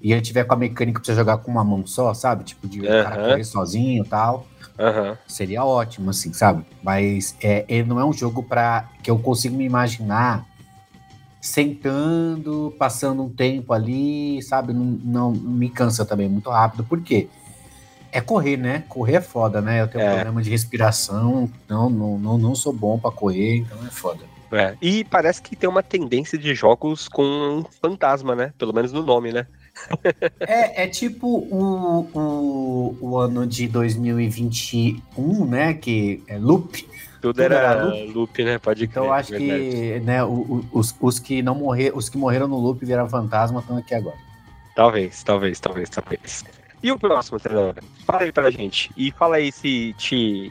e 0.00 0.12
ele 0.12 0.20
tiver 0.20 0.44
com 0.44 0.54
a 0.54 0.56
mecânica 0.56 1.00
pra 1.00 1.06
você 1.06 1.14
jogar 1.14 1.38
com 1.38 1.50
uma 1.50 1.64
mão 1.64 1.86
só, 1.86 2.14
sabe? 2.14 2.44
Tipo, 2.44 2.68
de 2.68 2.80
uh 2.80 2.84
-huh. 2.84 3.04
cara 3.04 3.28
correr 3.30 3.44
sozinho 3.44 4.04
e 4.04 4.08
tal. 4.08 4.46
Uh 4.78 4.82
-huh. 4.82 5.18
Seria 5.26 5.64
ótimo, 5.64 6.10
assim, 6.10 6.32
sabe? 6.32 6.64
Mas 6.82 7.36
é, 7.42 7.64
ele 7.68 7.88
não 7.88 7.98
é 8.00 8.04
um 8.04 8.12
jogo 8.12 8.42
para 8.42 8.88
que 9.02 9.10
eu 9.10 9.18
consigo 9.18 9.56
me 9.56 9.64
imaginar 9.64 10.46
sentando, 11.40 12.74
passando 12.78 13.22
um 13.22 13.28
tempo 13.30 13.72
ali, 13.72 14.42
sabe? 14.42 14.72
Não, 14.72 14.84
não 14.84 15.32
me 15.32 15.70
cansa 15.70 16.04
também 16.04 16.28
muito 16.28 16.50
rápido. 16.50 16.84
Por 16.84 17.00
quê? 17.00 17.28
É 18.12 18.20
correr, 18.20 18.56
né? 18.56 18.84
Correr 18.88 19.16
é 19.16 19.20
foda, 19.20 19.60
né? 19.60 19.80
Eu 19.80 19.88
tenho 19.88 20.04
é. 20.04 20.10
um 20.10 20.14
problema 20.14 20.42
de 20.42 20.50
respiração, 20.50 21.50
então 21.64 21.88
não, 21.88 22.18
não, 22.18 22.36
não 22.36 22.54
sou 22.54 22.72
bom 22.72 22.98
para 22.98 23.10
correr, 23.10 23.58
então 23.58 23.78
é 23.86 23.90
foda. 23.90 24.24
É. 24.52 24.76
E 24.82 25.04
parece 25.04 25.40
que 25.40 25.54
tem 25.54 25.68
uma 25.68 25.82
tendência 25.82 26.36
de 26.36 26.54
jogos 26.54 27.08
com 27.08 27.22
um 27.22 27.64
fantasma, 27.80 28.34
né? 28.34 28.52
Pelo 28.58 28.74
menos 28.74 28.92
no 28.92 29.02
nome, 29.02 29.32
né? 29.32 29.46
é, 30.40 30.84
é 30.84 30.88
tipo 30.88 31.26
o, 31.26 32.00
o, 32.12 32.96
o 33.00 33.16
ano 33.18 33.46
de 33.46 33.68
2021, 33.68 35.46
né? 35.46 35.74
Que 35.74 36.22
é 36.26 36.36
Loop. 36.36 36.84
Tudo, 37.20 37.34
Tudo 37.34 37.42
era, 37.42 37.54
era 37.56 37.84
loop. 37.84 38.12
loop. 38.12 38.44
né? 38.44 38.58
Pode 38.58 38.86
crer. 38.86 38.90
Então 38.90 39.04
eu 39.04 39.12
acho 39.12 39.32
que 39.32 40.00
né, 40.00 40.24
os, 40.24 40.94
os, 41.00 41.18
que 41.18 41.42
não 41.42 41.54
morrer, 41.54 41.92
os 41.94 42.08
que 42.08 42.16
morreram 42.16 42.48
no 42.48 42.58
loop 42.58 42.84
viraram 42.84 43.08
fantasma 43.08 43.60
estão 43.60 43.76
aqui 43.76 43.94
agora. 43.94 44.16
Talvez, 44.74 45.22
talvez, 45.22 45.60
talvez, 45.60 45.90
talvez. 45.90 46.44
E 46.82 46.90
o 46.90 46.98
próximo, 46.98 47.38
treinador? 47.38 47.74
Fala 48.06 48.22
aí 48.22 48.32
pra 48.32 48.50
gente. 48.50 48.90
E 48.96 49.10
fala 49.10 49.36
aí 49.36 49.52
se 49.52 49.94
te, 49.98 50.50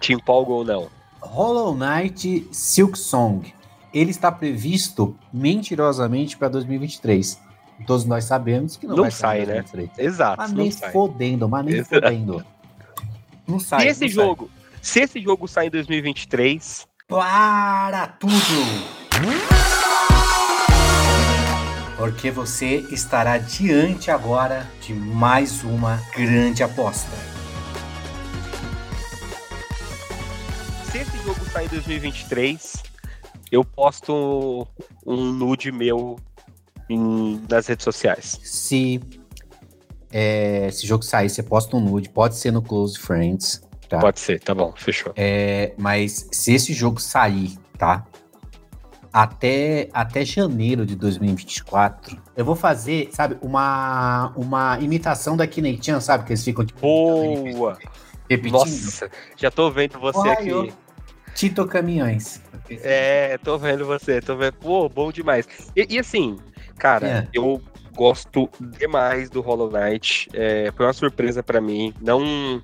te 0.00 0.12
empolga 0.12 0.52
ou 0.52 0.64
não. 0.64 0.88
Hollow 1.20 1.74
Knight 1.76 2.48
Silk 2.50 2.98
Song. 2.98 3.54
Ele 3.92 4.10
está 4.10 4.32
previsto 4.32 5.16
mentirosamente 5.32 6.36
para 6.36 6.48
2023. 6.48 7.40
Todos 7.86 8.04
nós 8.04 8.24
sabemos 8.24 8.76
que 8.76 8.86
não, 8.86 8.96
não 8.96 9.02
vai 9.04 9.10
sai, 9.12 9.46
né? 9.46 9.64
Exato. 9.96 10.38
Mas 10.38 10.52
nem 10.52 10.70
sai. 10.70 10.90
fodendo, 10.90 11.48
mas 11.48 11.64
nem 11.64 11.76
Exato. 11.76 11.94
fodendo. 11.94 12.44
Não 13.46 13.60
sai. 13.60 13.82
Se 13.82 13.86
esse 13.88 14.08
jogo, 14.08 14.50
sai. 14.52 14.63
Se 14.84 15.00
esse 15.00 15.20
jogo 15.20 15.48
sai 15.48 15.68
em 15.68 15.70
2023, 15.70 16.86
para 17.08 18.06
tudo. 18.06 18.34
Porque 21.96 22.30
você 22.30 22.86
estará 22.90 23.38
diante 23.38 24.10
agora 24.10 24.70
de 24.82 24.92
mais 24.92 25.64
uma 25.64 25.96
grande 26.14 26.62
aposta. 26.62 27.16
Se 30.92 30.98
esse 30.98 31.16
jogo 31.24 31.40
sair 31.50 31.64
em 31.64 31.68
2023, 31.70 32.82
eu 33.50 33.64
posto 33.64 34.68
um 35.06 35.32
nude 35.32 35.72
meu 35.72 36.16
em, 36.90 37.42
nas 37.48 37.66
redes 37.66 37.84
sociais. 37.84 38.38
Se 38.44 39.00
é, 40.12 40.68
esse 40.68 40.86
jogo 40.86 41.02
sair, 41.02 41.30
você 41.30 41.42
posta 41.42 41.74
um 41.76 41.80
nude, 41.80 42.08
pode 42.10 42.36
ser 42.36 42.52
no 42.52 42.62
Close 42.62 42.98
Friends, 42.98 43.60
tá? 43.88 43.98
Pode 43.98 44.20
ser, 44.20 44.40
tá 44.40 44.54
bom, 44.54 44.72
fechou. 44.76 45.12
É, 45.16 45.72
mas 45.76 46.28
se 46.32 46.54
esse 46.54 46.72
jogo 46.72 47.00
sair, 47.00 47.56
tá? 47.78 48.04
Até, 49.12 49.88
até 49.92 50.24
janeiro 50.24 50.84
de 50.84 50.96
2024, 50.96 52.20
eu 52.36 52.44
vou 52.44 52.56
fazer, 52.56 53.10
sabe, 53.12 53.36
uma, 53.40 54.32
uma 54.36 54.78
imitação 54.80 55.36
da 55.36 55.46
Kinechan, 55.46 56.00
sabe? 56.00 56.24
Que 56.24 56.32
eles 56.32 56.42
ficam 56.42 56.64
tipo. 56.64 56.80
Boa! 56.80 57.78
Repetindo. 58.28 58.58
Nossa, 58.58 59.10
já 59.36 59.50
tô 59.50 59.70
vendo 59.70 60.00
você 60.00 60.28
aqui. 60.28 60.72
Tito 61.34 61.66
Caminhões. 61.66 62.40
É, 62.70 63.38
tô 63.38 63.56
vendo 63.58 63.84
você, 63.86 64.20
tô 64.20 64.36
vendo. 64.36 64.54
Pô, 64.54 64.88
bom 64.88 65.12
demais. 65.12 65.46
E, 65.76 65.86
e 65.94 65.98
assim, 65.98 66.38
Cara, 66.78 67.08
é. 67.08 67.28
eu 67.32 67.62
gosto 67.94 68.48
demais 68.78 69.30
do 69.30 69.40
Hollow 69.40 69.70
Knight. 69.70 70.28
É, 70.32 70.72
foi 70.76 70.86
uma 70.86 70.92
surpresa 70.92 71.42
para 71.42 71.60
mim. 71.60 71.94
Não. 72.00 72.60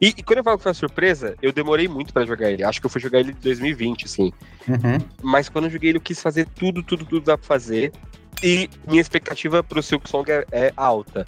E, 0.00 0.14
e, 0.16 0.22
quando 0.22 0.38
eu 0.38 0.44
falo 0.44 0.56
que 0.56 0.62
foi 0.62 0.70
uma 0.70 0.74
surpresa, 0.74 1.36
eu 1.42 1.52
demorei 1.52 1.86
muito 1.86 2.12
para 2.12 2.24
jogar 2.24 2.50
ele. 2.50 2.64
Acho 2.64 2.80
que 2.80 2.86
eu 2.86 2.90
fui 2.90 3.00
jogar 3.00 3.20
ele 3.20 3.32
em 3.32 3.42
2020, 3.42 4.06
assim. 4.06 4.32
Uhum. 4.66 4.98
Mas 5.22 5.48
quando 5.48 5.66
eu 5.66 5.70
joguei 5.70 5.90
ele, 5.90 5.98
eu 5.98 6.02
quis 6.02 6.20
fazer 6.22 6.46
tudo, 6.46 6.82
tudo, 6.82 7.04
tudo 7.04 7.24
dá 7.24 7.36
pra 7.36 7.46
fazer. 7.46 7.92
E 8.42 8.70
minha 8.88 9.00
expectativa 9.00 9.62
pro 9.62 9.82
Silk 9.82 10.08
Song 10.08 10.30
é, 10.30 10.46
é 10.52 10.72
alta. 10.74 11.26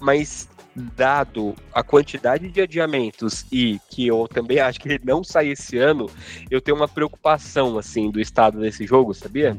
Mas 0.00 0.48
dado 0.74 1.54
a 1.72 1.82
quantidade 1.82 2.48
de 2.48 2.60
adiamentos 2.60 3.46
e 3.50 3.80
que 3.88 4.06
eu 4.06 4.26
também 4.28 4.58
acho 4.58 4.80
que 4.80 4.88
ele 4.88 5.00
não 5.04 5.22
sai 5.22 5.48
esse 5.48 5.78
ano, 5.78 6.10
eu 6.50 6.60
tenho 6.60 6.76
uma 6.76 6.88
preocupação 6.88 7.78
assim 7.78 8.10
do 8.10 8.20
estado 8.20 8.60
desse 8.60 8.86
jogo, 8.86 9.14
sabia? 9.14 9.56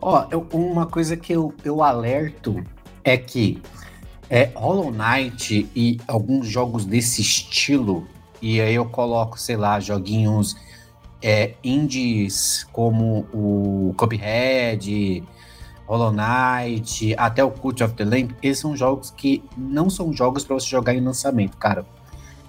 Ó, 0.00 0.26
eu, 0.30 0.46
uma 0.52 0.86
coisa 0.86 1.16
que 1.16 1.32
eu, 1.32 1.52
eu 1.64 1.82
alerto 1.82 2.62
é 3.02 3.16
que 3.16 3.60
é, 4.28 4.50
Hollow 4.54 4.90
Knight 4.90 5.68
e 5.74 5.98
alguns 6.06 6.48
jogos 6.48 6.84
desse 6.84 7.20
estilo, 7.22 8.06
e 8.42 8.60
aí 8.60 8.74
eu 8.74 8.86
coloco, 8.86 9.38
sei 9.38 9.56
lá, 9.56 9.80
joguinhos 9.80 10.56
é, 11.22 11.54
indies 11.62 12.66
como 12.72 13.26
o 13.32 13.94
Cuphead, 13.96 15.22
Hollow 15.86 16.12
Knight, 16.12 17.14
até 17.16 17.44
o 17.44 17.50
Cult 17.50 17.82
of 17.82 17.94
the 17.94 18.04
Lamp, 18.04 18.32
esses 18.42 18.58
são 18.60 18.76
jogos 18.76 19.10
que 19.10 19.42
não 19.56 19.88
são 19.88 20.12
jogos 20.12 20.44
para 20.44 20.54
você 20.54 20.66
jogar 20.66 20.94
em 20.94 21.00
lançamento, 21.00 21.56
cara. 21.56 21.86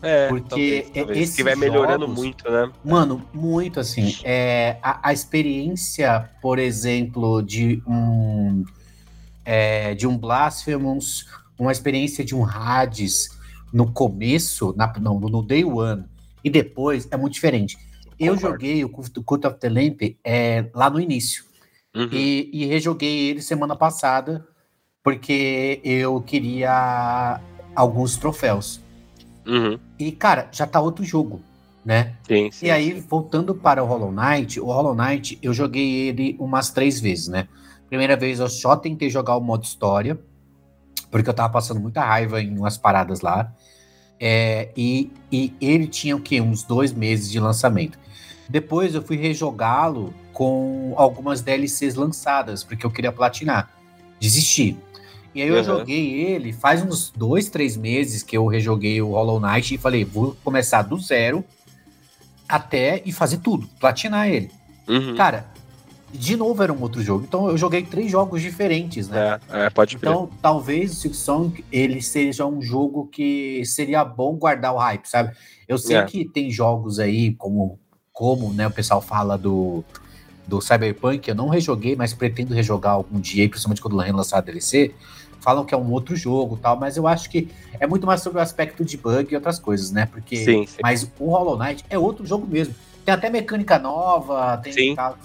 É, 0.02 0.28
porque 0.28 0.86
talvez, 0.90 0.90
talvez. 0.94 1.36
que 1.36 1.44
vai 1.44 1.56
melhorando 1.56 2.06
jogos, 2.06 2.16
muito, 2.16 2.52
né? 2.52 2.72
Mano, 2.84 3.24
muito 3.34 3.80
assim. 3.80 4.16
É, 4.24 4.78
a, 4.82 5.10
a 5.10 5.14
experiência, 5.14 6.30
por 6.42 6.60
exemplo, 6.60 7.42
de 7.42 7.82
um 7.88 8.64
é, 9.44 9.96
de 9.96 10.06
um 10.06 10.18
Blasphemous, 10.18 11.26
uma 11.60 11.72
experiência 11.72 12.24
de 12.24 12.36
um 12.36 12.46
Hades 12.46 13.30
no 13.74 13.92
começo, 13.92 14.74
na, 14.78 14.92
não, 15.00 15.20
no 15.20 15.42
Day 15.42 15.64
One, 15.64 16.06
e 16.44 16.50
depois 16.50 17.08
é 17.12 17.18
muito 17.18 17.34
diferente. 17.34 17.78
Eu 18.20 18.34
Concordo. 18.34 18.56
joguei 18.56 18.84
o 18.84 18.90
Cult 18.90 19.46
of 19.46 19.60
the 19.60 19.70
Lamp 19.70 20.02
é, 20.24 20.70
lá 20.74 20.90
no 20.90 21.00
início. 21.00 21.44
Uhum. 21.96 22.10
E, 22.12 22.50
e 22.54 22.66
rejoguei 22.66 23.30
ele 23.30 23.42
semana 23.42 23.76
passada, 23.76 24.46
porque 25.04 25.80
eu 25.84 26.22
queria 26.22 27.40
alguns 27.76 28.18
troféus. 28.18 28.82
Uhum. 29.46 29.80
E, 29.98 30.12
cara, 30.12 30.50
já 30.52 30.68
tá 30.68 30.80
outro 30.82 31.04
jogo, 31.04 31.42
né? 31.86 32.16
Sim, 32.28 32.52
sim, 32.52 32.66
e 32.66 32.72
aí, 32.72 32.94
sim. 32.94 33.08
voltando 33.08 33.56
para 33.56 33.84
o 33.84 33.88
Hollow 33.88 34.12
Knight, 34.12 34.60
o 34.60 34.66
Hollow 34.66 34.96
Knight, 34.96 35.40
eu 35.42 35.54
joguei 35.54 36.08
ele 36.08 36.36
umas 36.40 36.70
três 36.70 37.00
vezes, 37.00 37.28
né? 37.28 37.48
Primeira 37.88 38.18
vez 38.18 38.40
eu 38.40 38.50
só 38.50 38.76
tentei 38.76 39.10
jogar 39.10 39.38
o 39.38 39.42
modo 39.42 39.64
história, 39.64 40.20
porque 41.10 41.30
eu 41.30 41.34
tava 41.34 41.52
passando 41.52 41.80
muita 41.80 42.04
raiva 42.04 42.42
em 42.42 42.58
umas 42.58 42.78
paradas 42.78 43.22
lá. 43.22 43.52
É, 44.20 44.70
e, 44.76 45.12
e 45.32 45.54
ele 45.62 45.88
tinha 45.88 46.16
o 46.16 46.20
quê? 46.20 46.42
Uns 46.42 46.64
dois 46.64 46.92
meses 46.92 47.30
de 47.30 47.40
lançamento. 47.40 48.00
Depois 48.50 48.96
eu 48.96 49.02
fui 49.02 49.18
rejogá-lo 49.18 50.14
com 50.34 50.94
algumas 50.96 51.42
DLCs 51.42 51.96
lançadas, 51.96 52.64
porque 52.64 52.86
eu 52.86 52.92
queria 52.92 53.12
platinar. 53.12 53.70
Desisti. 54.20 54.78
E 55.36 55.42
aí 55.42 55.50
eu 55.50 55.56
uhum. 55.58 55.64
joguei 55.64 56.22
ele 56.22 56.52
faz 56.52 56.82
uns 56.82 57.12
dois, 57.16 57.50
três 57.50 57.78
meses 57.78 58.24
que 58.24 58.36
eu 58.36 58.48
rejoguei 58.48 59.02
o 59.02 59.12
Hollow 59.12 59.40
Knight 59.40 59.76
e 59.76 59.78
falei, 59.78 60.04
vou 60.04 60.36
começar 60.44 60.82
do 60.82 60.98
zero 60.98 61.44
até 62.48 63.02
e 63.06 63.12
fazer 63.12 63.38
tudo, 63.38 63.68
platinar 63.80 64.28
ele. 64.28 64.50
Uhum. 64.88 65.16
Cara, 65.16 65.46
de 66.12 66.36
novo 66.36 66.64
era 66.64 66.72
um 66.72 66.82
outro 66.82 67.02
jogo. 67.02 67.26
Então 67.28 67.50
eu 67.50 67.58
joguei 67.58 67.84
três 67.84 68.12
jogos 68.12 68.42
diferentes, 68.42 69.08
né? 69.08 69.40
É, 69.50 69.66
é 69.66 69.70
pode 69.70 69.96
Então 69.96 70.30
talvez 70.42 70.92
o 70.92 70.96
Six 70.96 71.18
Song 71.18 71.66
ele 71.72 72.02
seja 72.02 72.46
um 72.46 72.62
jogo 72.62 73.08
que 73.08 73.64
seria 73.66 74.04
bom 74.04 74.36
guardar 74.36 74.74
o 74.74 74.78
hype, 74.78 75.06
sabe? 75.06 75.36
Eu 75.68 75.78
sei 75.78 75.98
é. 75.98 76.04
que 76.06 76.26
tem 76.26 76.50
jogos 76.50 77.00
aí 77.00 77.34
como 77.34 77.80
como, 78.14 78.52
né, 78.52 78.66
o 78.66 78.72
pessoal 78.72 79.00
fala 79.00 79.38
do 79.38 79.84
do 80.48 80.62
Cyberpunk, 80.62 81.28
eu 81.28 81.36
não 81.36 81.50
rejoguei, 81.50 81.94
mas 81.96 82.14
pretendo 82.14 82.54
rejogar 82.54 82.94
algum 82.94 83.20
dia, 83.20 83.48
principalmente 83.50 83.82
quando 83.82 83.98
lançar 83.98 84.38
a 84.38 84.42
DLC 84.42 84.94
falam 85.40 85.64
que 85.64 85.74
é 85.74 85.78
um 85.78 85.92
outro 85.92 86.16
jogo 86.16 86.58
tal, 86.58 86.78
mas 86.78 86.98
eu 86.98 87.08
acho 87.08 87.30
que 87.30 87.50
é 87.80 87.88
muito 87.88 88.06
mais 88.06 88.22
sobre 88.22 88.40
o 88.40 88.42
aspecto 88.42 88.84
de 88.84 88.98
bug 88.98 89.32
e 89.32 89.36
outras 89.36 89.60
coisas, 89.60 89.92
né? 89.92 90.06
Porque. 90.06 90.36
Sim, 90.36 90.66
sim. 90.66 90.78
Mas 90.82 91.10
o 91.20 91.30
Hollow 91.30 91.58
Knight 91.58 91.86
é 91.90 91.98
outro 91.98 92.26
jogo 92.26 92.46
mesmo. 92.46 92.76
Tem 93.06 93.14
até 93.14 93.30
mecânica 93.30 93.80
nova, 93.80 94.58
tem 94.58 94.74
sim. 94.74 94.96
tal. 94.96 95.18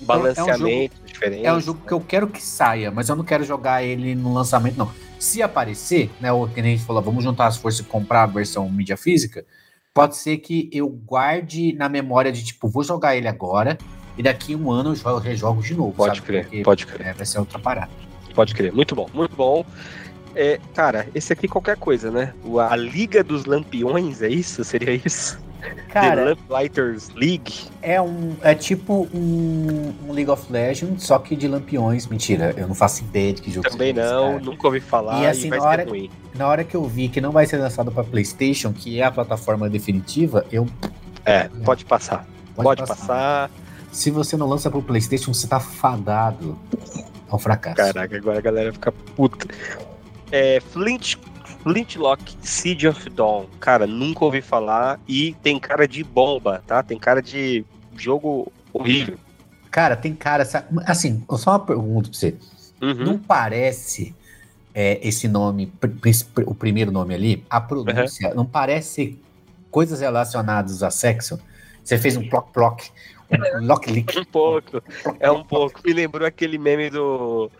Balanceamento 0.00 0.50
é 0.50 0.54
um 0.54 0.88
jogo, 0.88 1.06
diferente. 1.06 1.46
É 1.46 1.52
um 1.52 1.60
jogo 1.60 1.80
que 1.86 1.92
eu 1.92 2.00
quero 2.00 2.26
que 2.26 2.42
saia, 2.42 2.90
mas 2.90 3.08
eu 3.08 3.16
não 3.16 3.24
quero 3.24 3.44
jogar 3.44 3.82
ele 3.82 4.14
no 4.14 4.32
lançamento, 4.32 4.76
não. 4.76 4.90
Se 5.18 5.42
aparecer, 5.42 6.10
né? 6.20 6.32
O 6.32 6.48
que 6.48 6.60
a 6.60 6.62
gente 6.62 6.82
falou, 6.82 7.02
vamos 7.02 7.22
juntar 7.22 7.46
as 7.46 7.56
forças 7.56 7.80
e 7.80 7.84
comprar 7.84 8.22
a 8.22 8.26
versão 8.26 8.68
mídia 8.68 8.96
física. 8.96 9.44
Pode 9.92 10.16
ser 10.16 10.38
que 10.38 10.70
eu 10.72 10.88
guarde 10.88 11.72
na 11.74 11.88
memória 11.88 12.32
de 12.32 12.44
tipo, 12.44 12.68
vou 12.68 12.82
jogar 12.82 13.16
ele 13.16 13.28
agora 13.28 13.76
e 14.16 14.22
daqui 14.22 14.54
um 14.54 14.70
ano 14.70 14.94
eu 15.04 15.18
rejogo 15.18 15.62
de 15.62 15.74
novo. 15.74 15.92
Pode 15.92 16.16
sabe? 16.16 16.26
crer, 16.26 16.44
Porque, 16.44 16.62
pode 16.62 16.86
crer. 16.86 17.08
É, 17.08 17.12
vai 17.12 17.26
ser 17.26 17.38
outra 17.38 17.58
parada. 17.58 17.90
Pode 18.34 18.54
crer. 18.54 18.72
Muito 18.72 18.94
bom, 18.94 19.08
muito 19.12 19.34
bom. 19.34 19.64
É, 20.34 20.60
cara, 20.74 21.08
esse 21.14 21.32
aqui 21.32 21.48
qualquer 21.48 21.76
coisa, 21.76 22.10
né? 22.10 22.32
A 22.68 22.76
Liga 22.76 23.24
dos 23.24 23.44
Lampiões, 23.44 24.22
é 24.22 24.28
isso? 24.28 24.62
Seria 24.64 24.94
isso? 24.94 25.40
Cara, 25.88 26.16
The 26.16 26.24
Lamplighter's 26.30 27.10
League. 27.14 27.68
É, 27.82 28.00
um, 28.00 28.36
é 28.42 28.54
tipo 28.54 29.08
um, 29.12 29.92
um, 30.06 30.12
League 30.12 30.30
of 30.30 30.50
Legends, 30.52 31.04
só 31.04 31.18
que 31.18 31.34
de 31.34 31.48
lampiões. 31.48 32.06
Mentira, 32.06 32.54
eu 32.56 32.68
não 32.68 32.74
faço 32.74 33.02
ideia 33.02 33.32
de 33.32 33.42
que 33.42 33.50
jogo 33.50 33.68
Também 33.68 33.92
não, 33.92 34.36
esse, 34.36 34.46
nunca 34.46 34.66
ouvi 34.66 34.80
falar 34.80 35.22
e, 35.22 35.26
assim, 35.26 35.48
e 35.48 35.50
na 35.50 35.62
hora. 35.62 35.86
Na 36.34 36.48
hora 36.48 36.64
que 36.64 36.76
eu 36.76 36.84
vi 36.84 37.08
que 37.08 37.20
não 37.20 37.32
vai 37.32 37.44
ser 37.46 37.56
lançado 37.58 37.90
para 37.90 38.04
PlayStation, 38.04 38.72
que 38.72 39.00
é 39.00 39.04
a 39.04 39.10
plataforma 39.10 39.68
definitiva, 39.68 40.44
eu. 40.50 40.66
É, 41.24 41.48
pode 41.64 41.84
passar. 41.84 42.26
Pode, 42.54 42.64
pode 42.64 42.80
passar. 42.82 42.96
passar. 42.96 43.50
Se 43.90 44.10
você 44.10 44.36
não 44.36 44.46
lança 44.46 44.70
pro 44.70 44.80
PlayStation, 44.80 45.34
você 45.34 45.48
tá 45.48 45.58
fadado 45.58 46.56
ao 47.28 47.38
fracasso. 47.38 47.76
Caraca, 47.76 48.16
agora 48.16 48.38
a 48.38 48.42
galera 48.42 48.72
fica 48.72 48.92
puta. 48.92 49.46
É, 50.30 50.60
Flint 50.60 51.16
Flintlock 51.62 52.36
Siege 52.42 52.88
of 52.88 53.08
Dawn. 53.10 53.46
Cara, 53.58 53.86
nunca 53.86 54.24
ouvi 54.24 54.40
falar 54.40 54.98
e 55.06 55.34
tem 55.42 55.58
cara 55.58 55.86
de 55.86 56.02
bomba, 56.02 56.62
tá? 56.66 56.82
Tem 56.82 56.98
cara 56.98 57.20
de 57.22 57.64
jogo 57.96 58.50
horrível. 58.72 59.18
Cara, 59.70 59.96
tem 59.96 60.14
cara. 60.14 60.46
Assim, 60.86 61.24
só 61.36 61.52
uma 61.52 61.60
pergunta 61.60 62.08
pra 62.08 62.18
você. 62.18 62.36
Uhum. 62.80 63.04
Não 63.04 63.18
parece 63.18 64.14
é, 64.74 64.98
esse 65.06 65.28
nome, 65.28 65.72
o 66.46 66.54
primeiro 66.54 66.90
nome 66.90 67.14
ali, 67.14 67.44
a 67.50 67.60
pronúncia, 67.60 68.30
uhum. 68.30 68.36
não 68.36 68.46
parece 68.46 69.18
coisas 69.70 70.00
relacionadas 70.00 70.82
a 70.82 70.90
sexo? 70.90 71.38
Você 71.84 71.98
fez 71.98 72.16
um 72.16 72.28
ploc-ploc, 72.28 72.90
lock-lick. 73.62 74.18
um 74.18 74.24
pouco, 74.24 74.82
é 75.18 75.30
um 75.30 75.44
pouco. 75.44 75.80
Me 75.84 75.92
lembrou 75.92 76.26
aquele 76.26 76.58
meme 76.58 76.90
do 76.90 77.50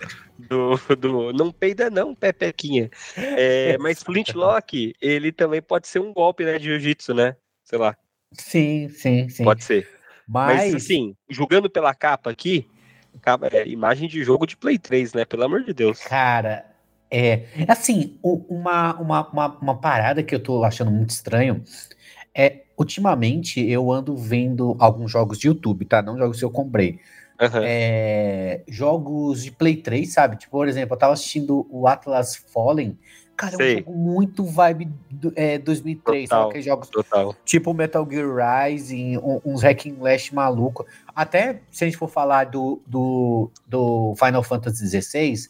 do, 0.48 0.96
do 0.96 1.32
não 1.32 1.52
peida 1.52 1.90
não, 1.90 2.14
Pepequinha. 2.14 2.90
É, 3.16 3.76
mas 3.78 4.02
Flintlock, 4.02 4.94
ele 5.00 5.32
também 5.32 5.60
pode 5.60 5.86
ser 5.88 6.00
um 6.00 6.12
golpe, 6.12 6.44
né, 6.44 6.58
de 6.58 6.64
jiu-jitsu, 6.64 7.14
né? 7.14 7.36
Sei 7.64 7.78
lá. 7.78 7.96
Sim, 8.32 8.88
sim, 8.88 9.28
sim. 9.28 9.44
Pode 9.44 9.64
ser. 9.64 9.88
Mas, 10.26 10.72
mas 10.72 10.74
assim, 10.74 11.14
julgando 11.28 11.68
pela 11.68 11.94
capa 11.94 12.30
aqui, 12.30 12.68
é 13.52 13.68
imagem 13.68 14.08
de 14.08 14.22
jogo 14.22 14.46
de 14.46 14.56
Play 14.56 14.78
3, 14.78 15.12
né? 15.14 15.24
Pelo 15.24 15.44
amor 15.44 15.64
de 15.64 15.74
Deus. 15.74 16.00
Cara, 16.00 16.64
é. 17.10 17.46
Assim, 17.66 18.18
uma, 18.22 18.94
uma, 19.00 19.28
uma, 19.28 19.58
uma 19.58 19.80
parada 19.80 20.22
que 20.22 20.34
eu 20.34 20.40
tô 20.40 20.62
achando 20.62 20.90
muito 20.90 21.10
estranho 21.10 21.62
é. 22.34 22.62
Ultimamente 22.76 23.60
eu 23.60 23.92
ando 23.92 24.16
vendo 24.16 24.74
alguns 24.78 25.10
jogos 25.10 25.38
de 25.38 25.48
YouTube, 25.48 25.84
tá? 25.84 26.00
Não 26.00 26.16
jogos 26.16 26.38
que 26.38 26.44
eu 26.44 26.50
comprei. 26.50 26.98
Uhum. 27.38 27.62
É, 27.62 28.62
jogos 28.66 29.44
de 29.44 29.50
Play 29.50 29.76
3, 29.76 30.10
sabe? 30.10 30.36
Tipo, 30.36 30.52
por 30.52 30.66
exemplo, 30.68 30.94
eu 30.94 30.98
tava 30.98 31.12
assistindo 31.12 31.66
o 31.70 31.86
Atlas 31.86 32.36
Fallen. 32.36 32.98
Cara, 33.40 33.56
Sei. 33.56 33.68
é 33.68 33.72
um 33.72 33.78
jogo 33.78 33.92
muito 33.94 34.44
vibe 34.44 34.90
do, 35.10 35.32
é, 35.34 35.56
2003, 35.56 36.28
total, 36.28 36.38
sabe? 36.38 36.50
Aqueles 36.50 36.64
jogos 36.66 36.88
total. 36.90 37.34
tipo 37.42 37.72
Metal 37.72 38.06
Gear 38.10 38.66
Rising, 38.68 39.16
um, 39.16 39.40
uns 39.44 39.62
Hack 39.62 39.86
and 39.86 39.94
Slash 39.96 40.34
maluco. 40.34 40.86
Até 41.14 41.62
se 41.70 41.84
a 41.84 41.86
gente 41.86 41.96
for 41.96 42.10
falar 42.10 42.44
do, 42.44 42.82
do, 42.86 43.50
do 43.66 44.14
Final 44.18 44.42
Fantasy 44.42 44.86
XVI, 45.00 45.48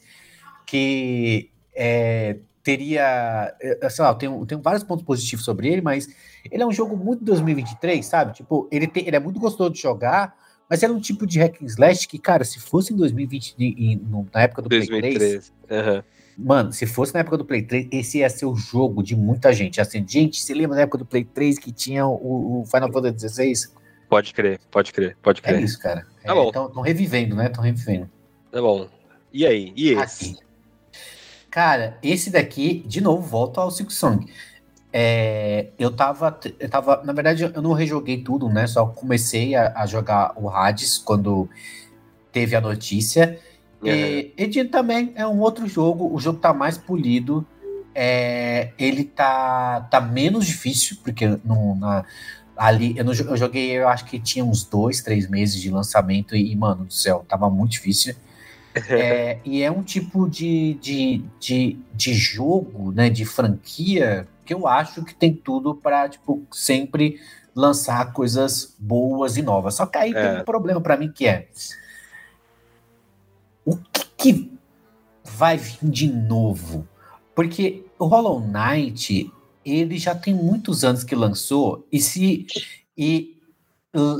que 0.64 1.50
é, 1.74 2.36
teria. 2.62 3.54
É, 3.60 3.88
sei 3.88 4.04
lá, 4.04 4.10
eu 4.10 4.14
tenho, 4.14 4.40
eu 4.40 4.46
tenho 4.46 4.60
vários 4.60 4.84
pontos 4.84 5.04
positivos 5.04 5.44
sobre 5.44 5.68
ele, 5.68 5.80
mas 5.80 6.08
ele 6.50 6.62
é 6.62 6.66
um 6.66 6.72
jogo 6.72 6.96
muito 6.96 7.24
2023, 7.24 8.04
sabe? 8.04 8.34
Tipo, 8.34 8.68
ele, 8.70 8.86
tem, 8.86 9.06
ele 9.06 9.16
é 9.16 9.20
muito 9.20 9.38
gostoso 9.40 9.70
de 9.70 9.80
jogar 9.80 10.34
mas 10.70 10.84
era 10.84 10.92
um 10.92 11.00
tipo 11.00 11.26
de 11.26 11.40
hack 11.40 11.60
and 11.60 11.66
slash 11.66 12.06
que, 12.06 12.16
cara, 12.16 12.44
se 12.44 12.60
fosse 12.60 12.94
em 12.94 12.96
2020, 12.96 13.56
em, 13.58 14.00
na 14.32 14.42
época 14.42 14.62
do 14.62 14.68
2003, 14.68 15.16
Play 15.16 15.28
3, 15.28 15.52
uhum. 15.68 16.02
mano, 16.38 16.72
se 16.72 16.86
fosse 16.86 17.12
na 17.12 17.20
época 17.20 17.36
do 17.36 17.44
Play 17.44 17.62
3, 17.62 17.88
esse 17.90 18.18
ia 18.18 18.30
ser 18.30 18.46
o 18.46 18.54
jogo 18.54 19.02
de 19.02 19.16
muita 19.16 19.52
gente. 19.52 19.80
Assim, 19.80 20.06
gente, 20.06 20.40
se 20.40 20.54
lembra 20.54 20.76
da 20.76 20.82
época 20.82 20.98
do 20.98 21.04
Play 21.04 21.24
3 21.24 21.58
que 21.58 21.72
tinha 21.72 22.06
o, 22.06 22.60
o 22.60 22.64
Final 22.66 22.92
Fantasy 22.92 23.28
XVI? 23.28 23.52
Pode 24.08 24.32
crer, 24.32 24.60
pode 24.70 24.92
crer, 24.92 25.16
pode 25.20 25.42
crer. 25.42 25.58
É 25.58 25.60
isso, 25.60 25.76
cara. 25.76 26.06
Tá 26.22 26.32
é, 26.32 26.34
bom. 26.36 26.48
Estão 26.48 26.82
revivendo, 26.82 27.34
né? 27.34 27.46
Estão 27.46 27.64
revivendo. 27.64 28.08
Tá 28.52 28.60
bom. 28.60 28.88
E 29.32 29.44
aí? 29.44 29.72
E 29.74 29.90
esse? 29.90 30.30
Aqui. 30.30 30.49
Cara, 31.50 31.98
esse 32.02 32.30
daqui, 32.30 32.84
de 32.86 33.00
novo, 33.00 33.22
volta 33.22 33.60
ao 33.60 33.70
Silk 33.70 33.92
Song. 33.92 34.26
É, 34.92 35.68
eu 35.78 35.90
tava, 35.90 36.38
eu 36.58 36.68
tava, 36.68 37.02
na 37.04 37.12
verdade, 37.12 37.42
eu 37.42 37.62
não 37.62 37.72
rejoguei 37.72 38.22
tudo, 38.22 38.48
né? 38.48 38.66
Só 38.66 38.86
comecei 38.86 39.54
a, 39.54 39.72
a 39.76 39.86
jogar 39.86 40.32
o 40.36 40.48
Hades 40.48 40.98
quando 40.98 41.48
teve 42.32 42.54
a 42.54 42.60
notícia. 42.60 43.38
Uhum. 43.82 43.88
E, 43.88 44.34
e 44.36 44.64
também 44.64 45.12
é 45.16 45.26
um 45.26 45.40
outro 45.40 45.66
jogo, 45.66 46.12
o 46.12 46.18
jogo 46.20 46.38
tá 46.38 46.52
mais 46.52 46.78
polido. 46.78 47.46
É, 47.92 48.70
ele 48.78 49.04
tá, 49.04 49.80
tá 49.90 50.00
menos 50.00 50.46
difícil, 50.46 50.98
porque 51.02 51.26
no, 51.44 51.74
na, 51.74 52.04
ali 52.56 52.96
eu, 52.96 53.04
não, 53.04 53.12
eu 53.12 53.36
joguei, 53.36 53.72
eu 53.72 53.88
acho 53.88 54.04
que 54.04 54.20
tinha 54.20 54.44
uns 54.44 54.64
dois, 54.64 55.00
três 55.00 55.28
meses 55.28 55.60
de 55.60 55.70
lançamento, 55.70 56.36
e, 56.36 56.54
mano 56.54 56.84
do 56.84 56.92
céu, 56.92 57.24
tava 57.28 57.50
muito 57.50 57.72
difícil. 57.72 58.14
É, 58.74 59.40
e 59.44 59.62
é 59.62 59.70
um 59.70 59.82
tipo 59.82 60.28
de, 60.28 60.74
de, 60.74 61.24
de, 61.40 61.78
de 61.92 62.14
jogo, 62.14 62.92
né, 62.92 63.10
de 63.10 63.24
franquia 63.24 64.28
que 64.44 64.54
eu 64.54 64.66
acho 64.66 65.04
que 65.04 65.14
tem 65.14 65.34
tudo 65.34 65.74
para 65.74 66.08
tipo 66.08 66.42
sempre 66.52 67.20
lançar 67.54 68.12
coisas 68.12 68.74
boas 68.78 69.36
e 69.36 69.42
novas. 69.42 69.74
Só 69.74 69.86
que 69.86 69.98
aí 69.98 70.12
é. 70.12 70.14
tem 70.14 70.40
um 70.40 70.44
problema 70.44 70.80
para 70.80 70.96
mim 70.96 71.10
que 71.10 71.26
é 71.26 71.48
o 73.64 73.76
que, 73.76 74.06
que 74.16 74.52
vai 75.24 75.56
vir 75.56 75.78
de 75.82 76.12
novo? 76.12 76.86
Porque 77.34 77.84
o 77.98 78.06
Hollow 78.06 78.40
Knight 78.40 79.32
ele 79.64 79.98
já 79.98 80.14
tem 80.14 80.34
muitos 80.34 80.84
anos 80.84 81.04
que 81.04 81.14
lançou 81.14 81.86
e 81.92 82.00
se 82.00 82.46
e 82.96 83.39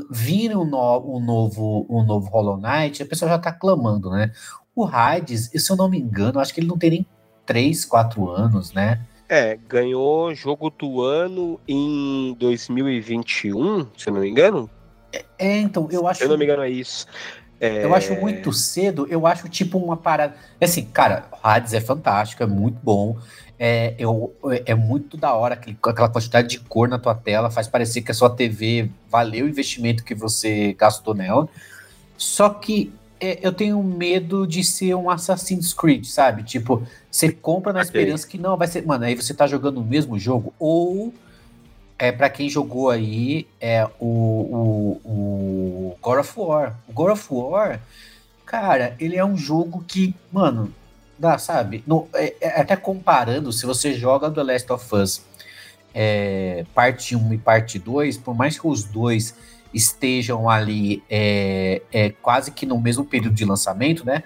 vir 0.09 0.55
um, 0.55 0.65
no, 0.65 1.17
um 1.17 1.19
novo 1.19 1.85
um 1.89 2.03
novo 2.03 2.29
Hollow 2.29 2.57
Knight, 2.57 3.01
a 3.01 3.05
pessoa 3.05 3.29
já 3.29 3.39
tá 3.39 3.51
clamando, 3.51 4.09
né? 4.09 4.31
O 4.75 4.85
Hades, 4.85 5.49
se 5.53 5.71
eu 5.71 5.75
não 5.75 5.89
me 5.89 5.99
engano, 5.99 6.39
acho 6.39 6.53
que 6.53 6.59
ele 6.59 6.67
não 6.67 6.77
tem 6.77 6.89
nem 6.89 7.05
3, 7.45 7.85
4 7.85 8.29
anos, 8.29 8.73
né? 8.73 9.05
É, 9.27 9.57
ganhou 9.67 10.33
jogo 10.35 10.69
do 10.69 11.01
ano 11.01 11.59
em 11.67 12.35
2021, 12.37 13.87
se 13.97 14.09
eu 14.09 14.13
não 14.13 14.21
me 14.21 14.29
engano. 14.29 14.69
É, 15.13 15.25
é 15.37 15.57
então, 15.57 15.87
eu 15.91 16.07
acho. 16.07 16.19
Se 16.19 16.25
eu 16.25 16.29
não 16.29 16.37
me 16.37 16.45
engano, 16.45 16.63
é 16.63 16.69
isso. 16.69 17.07
É... 17.61 17.85
Eu 17.85 17.93
acho 17.93 18.15
muito 18.15 18.51
cedo, 18.51 19.05
eu 19.07 19.27
acho 19.27 19.47
tipo 19.47 19.77
uma 19.77 19.95
parada. 19.95 20.35
Assim, 20.59 20.83
cara, 20.83 21.25
Hades 21.43 21.73
é 21.73 21.79
fantástico, 21.79 22.41
é 22.41 22.47
muito 22.47 22.79
bom. 22.81 23.19
É, 23.59 23.93
eu, 23.99 24.33
é 24.65 24.73
muito 24.73 25.15
da 25.15 25.35
hora 25.35 25.53
aquele, 25.53 25.77
aquela 25.85 26.09
quantidade 26.09 26.47
de 26.47 26.59
cor 26.59 26.89
na 26.89 26.97
tua 26.97 27.13
tela, 27.13 27.51
faz 27.51 27.67
parecer 27.67 28.01
que 28.01 28.09
a 28.09 28.13
sua 28.15 28.31
TV 28.31 28.89
valeu 29.07 29.45
o 29.45 29.49
investimento 29.49 30.03
que 30.03 30.15
você 30.15 30.73
gastou 30.73 31.13
nela. 31.13 31.47
Só 32.17 32.49
que 32.49 32.91
é, 33.19 33.37
eu 33.43 33.53
tenho 33.53 33.81
medo 33.83 34.47
de 34.47 34.63
ser 34.63 34.95
um 34.95 35.07
Assassin's 35.11 35.75
Creed, 35.75 36.05
sabe? 36.05 36.41
Tipo, 36.41 36.81
você 37.11 37.31
compra 37.31 37.71
na 37.71 37.81
okay. 37.81 37.87
esperança 37.87 38.27
que 38.27 38.39
não 38.39 38.57
vai 38.57 38.67
ser. 38.67 38.83
Mano, 38.83 39.05
aí 39.05 39.13
você 39.13 39.31
tá 39.31 39.45
jogando 39.45 39.77
o 39.77 39.85
mesmo 39.85 40.17
jogo, 40.17 40.51
ou 40.57 41.13
é 42.01 42.11
para 42.11 42.31
quem 42.31 42.49
jogou 42.49 42.89
aí 42.89 43.47
é 43.59 43.87
o, 43.99 44.07
o, 44.07 45.01
o 45.05 45.97
God 46.01 46.17
of 46.17 46.33
War. 46.35 46.75
O 46.87 46.93
God 46.93 47.11
of 47.11 47.27
War, 47.29 47.79
cara, 48.43 48.95
ele 48.99 49.17
é 49.17 49.23
um 49.23 49.37
jogo 49.37 49.85
que, 49.87 50.15
mano, 50.31 50.73
dá, 51.19 51.37
sabe? 51.37 51.83
No, 51.85 52.07
é, 52.15 52.33
é, 52.41 52.59
até 52.59 52.75
comparando, 52.75 53.53
se 53.53 53.67
você 53.67 53.93
joga 53.93 54.31
The 54.31 54.41
Last 54.41 54.73
of 54.73 54.95
Us 54.95 55.21
é, 55.93 56.65
parte 56.73 57.15
1 57.15 57.33
e 57.35 57.37
parte 57.37 57.77
2, 57.77 58.17
por 58.17 58.35
mais 58.35 58.57
que 58.57 58.65
os 58.65 58.83
dois 58.83 59.35
estejam 59.71 60.49
ali 60.49 61.03
é, 61.07 61.83
é, 61.93 62.09
quase 62.09 62.49
que 62.49 62.65
no 62.65 62.81
mesmo 62.81 63.05
período 63.05 63.35
de 63.35 63.45
lançamento, 63.45 64.03
né? 64.03 64.23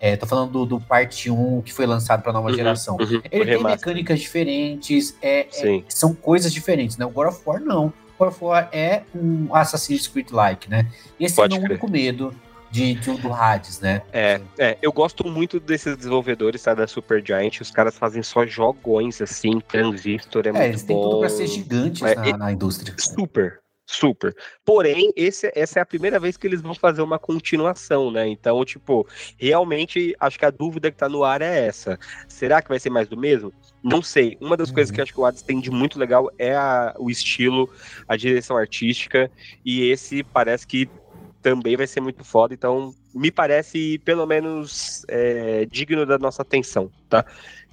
É, 0.00 0.16
tô 0.16 0.26
falando 0.26 0.52
do, 0.52 0.66
do 0.66 0.80
parte 0.80 1.30
1 1.30 1.62
que 1.62 1.72
foi 1.72 1.86
lançado 1.86 2.22
para 2.22 2.32
nova 2.32 2.48
uhum, 2.48 2.54
geração. 2.54 2.96
Uhum, 2.96 3.20
Ele 3.30 3.44
tem 3.44 3.62
mecânicas 3.62 4.20
diferentes, 4.20 5.16
é, 5.20 5.48
é, 5.52 5.82
são 5.88 6.14
coisas 6.14 6.52
diferentes, 6.52 6.96
né? 6.96 7.04
O 7.04 7.10
God 7.10 7.28
of 7.28 7.40
War 7.44 7.60
não. 7.60 7.86
O 7.86 7.92
God 8.18 8.28
of 8.28 8.44
War 8.44 8.68
é 8.72 9.02
um 9.14 9.54
Assassin's 9.54 10.06
Creed-like, 10.06 10.70
né? 10.70 10.86
E 11.18 11.24
esse 11.24 11.34
Pode 11.34 11.56
é 11.56 11.58
o 11.58 11.62
único 11.62 11.90
medo 11.90 12.32
de, 12.70 12.94
de, 12.94 13.12
do 13.16 13.32
Hades, 13.32 13.80
né? 13.80 14.02
É, 14.12 14.40
é, 14.58 14.78
eu 14.80 14.92
gosto 14.92 15.26
muito 15.26 15.58
desses 15.58 15.96
desenvolvedores, 15.96 16.62
tá, 16.62 16.74
da 16.74 16.86
Super 16.86 17.24
Giant, 17.24 17.60
os 17.60 17.70
caras 17.70 17.96
fazem 17.96 18.22
só 18.22 18.46
jogões, 18.46 19.20
assim, 19.20 19.60
Transistor 19.60 20.46
é, 20.46 20.48
é 20.48 20.52
muito 20.52 20.64
eles 20.64 20.82
têm 20.82 20.96
tudo 20.96 21.20
pra 21.20 21.28
ser 21.28 21.46
gigantes 21.46 22.02
é, 22.02 22.14
na, 22.14 22.36
na 22.36 22.52
indústria. 22.52 22.94
Super, 22.98 23.60
Super. 23.90 24.36
Porém, 24.66 25.10
esse, 25.16 25.50
essa 25.54 25.78
é 25.78 25.82
a 25.82 25.86
primeira 25.86 26.20
vez 26.20 26.36
que 26.36 26.46
eles 26.46 26.60
vão 26.60 26.74
fazer 26.74 27.00
uma 27.00 27.18
continuação, 27.18 28.10
né? 28.10 28.28
Então, 28.28 28.62
tipo, 28.62 29.08
realmente 29.38 30.14
acho 30.20 30.38
que 30.38 30.44
a 30.44 30.50
dúvida 30.50 30.90
que 30.90 30.98
tá 30.98 31.08
no 31.08 31.24
ar 31.24 31.40
é 31.40 31.66
essa. 31.66 31.98
Será 32.28 32.60
que 32.60 32.68
vai 32.68 32.78
ser 32.78 32.90
mais 32.90 33.08
do 33.08 33.16
mesmo? 33.16 33.50
Não 33.82 34.02
sei. 34.02 34.36
Uma 34.42 34.58
das 34.58 34.68
uhum. 34.68 34.74
coisas 34.74 34.94
que 34.94 35.00
acho 35.00 35.12
que 35.14 35.18
o 35.18 35.24
Hades 35.24 35.40
tem 35.40 35.58
de 35.58 35.70
muito 35.70 35.98
legal 35.98 36.30
é 36.38 36.54
a, 36.54 36.94
o 36.98 37.10
estilo, 37.10 37.66
a 38.06 38.14
direção 38.14 38.58
artística, 38.58 39.30
e 39.64 39.88
esse 39.88 40.22
parece 40.22 40.66
que 40.66 40.86
também 41.40 41.74
vai 41.74 41.86
ser 41.86 42.02
muito 42.02 42.22
foda. 42.24 42.52
Então, 42.52 42.94
me 43.14 43.30
parece, 43.30 43.98
pelo 44.04 44.26
menos, 44.26 45.02
é, 45.08 45.64
digno 45.64 46.04
da 46.04 46.18
nossa 46.18 46.42
atenção, 46.42 46.90
tá? 47.08 47.24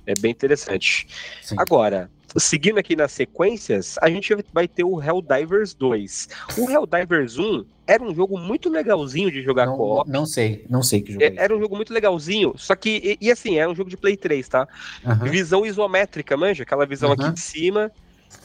É 0.06 0.14
bem 0.20 0.32
interessante. 0.32 1.08
Sim. 1.42 1.56
Agora, 1.58 2.10
seguindo 2.38 2.78
aqui 2.78 2.96
nas 2.96 3.12
sequências, 3.12 3.98
a 4.02 4.10
gente 4.10 4.36
vai 4.54 4.68
ter 4.68 4.84
o 4.84 5.02
Helldivers 5.02 5.74
2. 5.74 6.30
O 6.58 6.70
Helldivers 6.70 7.38
1 7.38 7.66
era 7.88 8.04
um 8.04 8.14
jogo 8.14 8.38
muito 8.38 8.70
legalzinho 8.70 9.32
de 9.32 9.42
jogar 9.42 9.66
não, 9.68 9.78
co-op. 9.78 10.10
Não 10.10 10.26
sei, 10.26 10.66
não 10.70 10.82
sei 10.82 11.02
que 11.02 11.14
jogo 11.14 11.24
é, 11.24 11.28
é 11.28 11.36
Era 11.38 11.56
um 11.56 11.60
jogo 11.60 11.76
muito 11.76 11.94
legalzinho, 11.94 12.54
só 12.58 12.76
que, 12.76 13.18
e, 13.22 13.28
e 13.28 13.32
assim, 13.32 13.58
é 13.58 13.68
um 13.68 13.76
jogo 13.76 13.90
de 13.90 13.98
Play 13.98 14.18
3, 14.18 14.48
tá? 14.48 14.68
Uhum. 15.04 15.30
Visão 15.30 15.66
isométrica, 15.66 16.36
manja? 16.36 16.64
Aquela 16.64 16.86
visão 16.86 17.10
uhum. 17.10 17.16
aqui 17.16 17.34
de 17.34 17.40
cima. 17.40 17.92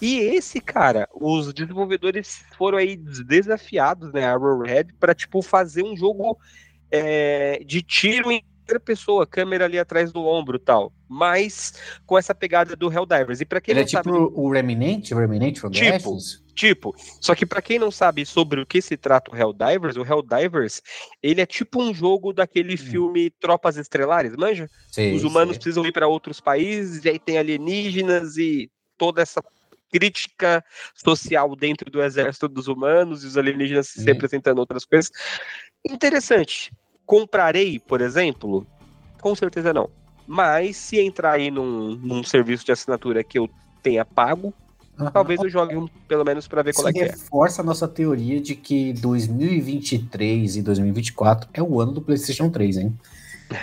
E 0.01 0.19
esse, 0.19 0.61
cara, 0.61 1.09
os 1.13 1.53
desenvolvedores 1.53 2.43
foram 2.57 2.79
aí 2.79 2.97
desafiados, 2.97 4.13
né, 4.13 4.25
a 4.25 4.37
Red, 4.37 4.89
para 4.99 5.15
tipo, 5.15 5.43
fazer 5.43 5.83
um 5.83 5.97
jogo 5.97 6.39
é, 6.91 7.63
de 7.67 7.83
tiro 7.83 8.31
em 8.31 8.43
terceira 8.71 8.81
pessoa, 8.81 9.27
câmera 9.27 9.65
ali 9.65 9.79
atrás 9.79 10.13
do 10.13 10.25
ombro 10.25 10.59
tal. 10.59 10.93
Mas 11.09 11.75
com 12.07 12.17
essa 12.17 12.35
pegada 12.35 12.77
do 12.77 12.93
Helldivers. 12.93 13.41
E 13.41 13.45
para 13.45 13.61
quem 13.61 13.73
Ele 13.73 13.81
não 13.81 13.85
é 13.85 13.89
tipo 13.89 14.05
sabe, 14.05 14.33
o 14.35 14.51
Remnant, 14.51 15.11
o 15.11 15.17
Remnant 15.17 15.59
from 15.59 15.71
tipo, 15.71 16.17
tipo. 16.55 16.95
Só 17.21 17.35
que 17.35 17.45
para 17.45 17.61
quem 17.61 17.79
não 17.79 17.91
sabe 17.91 18.25
sobre 18.25 18.61
o 18.61 18.67
que 18.67 18.81
se 18.81 18.97
trata 18.97 19.33
o 19.33 19.37
Helldivers, 19.37 19.97
o 19.97 20.05
Helldivers, 20.05 20.81
ele 21.23 21.41
é 21.41 21.47
tipo 21.47 21.83
um 21.83 21.93
jogo 21.93 22.33
daquele 22.33 22.75
hum. 22.75 22.79
filme 22.79 23.31
Tropas 23.31 23.77
Estrelares, 23.77 24.37
manja? 24.37 24.69
Sim, 24.91 25.15
Os 25.15 25.25
humanos 25.25 25.55
sim. 25.55 25.61
precisam 25.61 25.85
ir 25.85 25.93
para 25.93 26.07
outros 26.07 26.41
países, 26.41 27.05
e 27.05 27.09
aí 27.09 27.19
tem 27.19 27.39
alienígenas 27.39 28.37
e 28.37 28.71
toda 28.97 29.21
essa 29.23 29.43
crítica 29.93 30.65
social 30.95 31.57
dentro 31.57 31.91
do 31.91 32.01
exército 32.01 32.47
dos 32.47 32.69
humanos 32.69 33.25
e 33.25 33.27
os 33.27 33.37
alienígenas 33.37 33.89
se 33.89 34.05
representando 34.05 34.61
outras 34.61 34.85
coisas. 34.85 35.11
Interessante. 35.85 36.71
Comprarei, 37.11 37.81
por 37.81 38.01
exemplo? 38.01 38.65
Com 39.21 39.35
certeza 39.35 39.75
não. 39.75 39.91
Mas 40.29 40.77
se 40.77 41.01
entrar 41.01 41.33
aí 41.33 41.51
num, 41.51 41.97
num 41.97 42.23
serviço 42.23 42.65
de 42.65 42.71
assinatura 42.71 43.25
que 43.25 43.37
eu 43.37 43.51
tenha 43.83 44.05
pago, 44.05 44.55
uhum. 44.97 45.11
talvez 45.11 45.43
eu 45.43 45.49
jogue 45.49 45.77
um, 45.77 45.89
pelo 46.07 46.25
menos 46.25 46.47
para 46.47 46.63
ver 46.63 46.71
Isso 46.71 46.79
qual 46.79 46.91
é 46.91 46.93
que 46.93 47.01
é. 47.01 47.07
reforça 47.07 47.63
a 47.63 47.65
nossa 47.65 47.89
teoria 47.89 48.41
de 48.41 48.55
que 48.55 48.93
2023 48.93 50.55
e 50.55 50.63
2024 50.63 51.51
é 51.53 51.61
o 51.61 51.81
ano 51.81 51.91
do 51.91 52.01
PlayStation 52.01 52.49
3, 52.49 52.77
hein? 52.77 52.99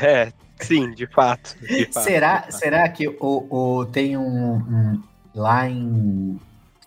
É, 0.02 0.34
sim, 0.60 0.92
de 0.92 1.08
fato. 1.08 1.56
De 1.62 1.86
fato 1.94 2.04
será, 2.04 2.38
de 2.40 2.52
fato. 2.52 2.60
será 2.60 2.90
que 2.90 3.08
o, 3.08 3.48
o, 3.50 3.86
tem 3.86 4.18
um, 4.18 4.56
um 4.56 5.04
lá 5.34 5.70
em, 5.70 6.38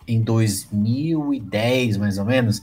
em 0.07 0.21
2010, 0.21 1.97
mais 1.97 2.19
ou 2.19 2.25
menos, 2.25 2.61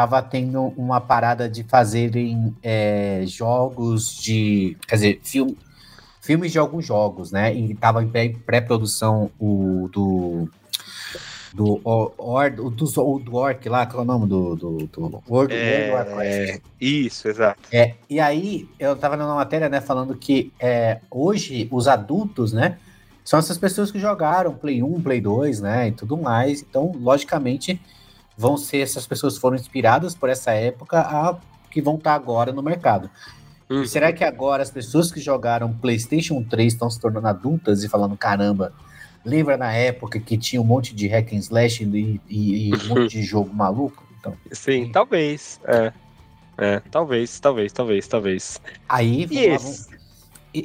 tava 0.00 0.22
tendo 0.22 0.72
uma 0.78 0.98
parada 0.98 1.46
de 1.46 1.62
fazerem 1.62 2.56
é, 2.62 3.22
jogos 3.26 4.16
de. 4.16 4.74
Quer 4.88 4.94
dizer, 4.94 5.20
filme, 5.22 5.58
filmes 6.22 6.50
de 6.52 6.58
alguns 6.58 6.86
jogos, 6.86 7.30
né? 7.30 7.52
E 7.54 7.74
tava 7.74 8.02
em 8.02 8.08
pré-produção 8.34 9.30
o 9.38 9.88
do. 9.92 10.48
Do, 11.52 11.80
or, 11.82 12.14
or, 12.16 12.48
do, 12.48 12.70
do, 12.70 13.34
Orc 13.34 13.68
lá, 13.68 13.84
qual 13.84 14.02
é 14.02 14.02
o 14.02 14.06
nome 14.06 14.26
do. 14.26 14.54
do, 14.54 14.86
do 14.86 15.22
World, 15.28 15.52
é, 15.52 15.90
World 15.92 16.10
Warcraft. 16.10 16.62
Isso, 16.80 17.28
exato. 17.28 17.60
É, 17.72 17.94
e 18.08 18.20
aí, 18.20 18.68
eu 18.78 18.94
tava 18.94 19.16
lendo 19.16 19.26
uma 19.26 19.34
matéria, 19.34 19.68
né, 19.68 19.80
falando 19.80 20.16
que 20.16 20.52
é, 20.60 21.00
hoje 21.10 21.68
os 21.72 21.88
adultos, 21.88 22.52
né, 22.52 22.78
são 23.24 23.36
essas 23.36 23.58
pessoas 23.58 23.90
que 23.90 23.98
jogaram 23.98 24.54
Play 24.54 24.80
1, 24.80 25.02
Play 25.02 25.20
2, 25.20 25.60
né, 25.60 25.88
e 25.88 25.92
tudo 25.92 26.16
mais. 26.16 26.62
Então, 26.62 26.92
logicamente, 26.94 27.80
vão 28.40 28.56
ser 28.56 28.78
essas 28.78 29.06
pessoas 29.06 29.34
que 29.34 29.40
foram 29.40 29.56
inspiradas 29.56 30.14
por 30.14 30.30
essa 30.30 30.52
época 30.52 30.98
a 30.98 31.36
que 31.70 31.82
vão 31.82 31.96
estar 31.96 32.14
agora 32.14 32.52
no 32.52 32.62
mercado. 32.62 33.10
Uhum. 33.68 33.84
Será 33.84 34.12
que 34.12 34.24
agora 34.24 34.62
as 34.62 34.70
pessoas 34.70 35.12
que 35.12 35.20
jogaram 35.20 35.72
PlayStation 35.74 36.42
3 36.42 36.72
estão 36.72 36.90
se 36.90 36.98
tornando 36.98 37.28
adultas 37.28 37.84
e 37.84 37.88
falando, 37.88 38.16
caramba, 38.16 38.72
lembra 39.24 39.58
na 39.58 39.72
época 39.72 40.18
que 40.18 40.38
tinha 40.38 40.60
um 40.60 40.64
monte 40.64 40.94
de 40.94 41.06
hack 41.06 41.34
and 41.34 41.36
slash 41.36 41.84
e, 41.84 42.20
e, 42.28 42.70
e 42.70 42.74
um 42.74 42.88
monte 42.88 43.10
de 43.10 43.22
jogo 43.22 43.54
maluco? 43.54 44.02
Então, 44.18 44.34
Sim, 44.50 44.90
talvez. 44.90 45.60
É. 45.64 45.92
É, 46.56 46.80
talvez, 46.90 47.38
talvez, 47.40 47.72
talvez, 47.72 48.08
talvez. 48.08 48.60
Aí, 48.88 49.26
e 49.30 49.38
esse? 49.38 49.88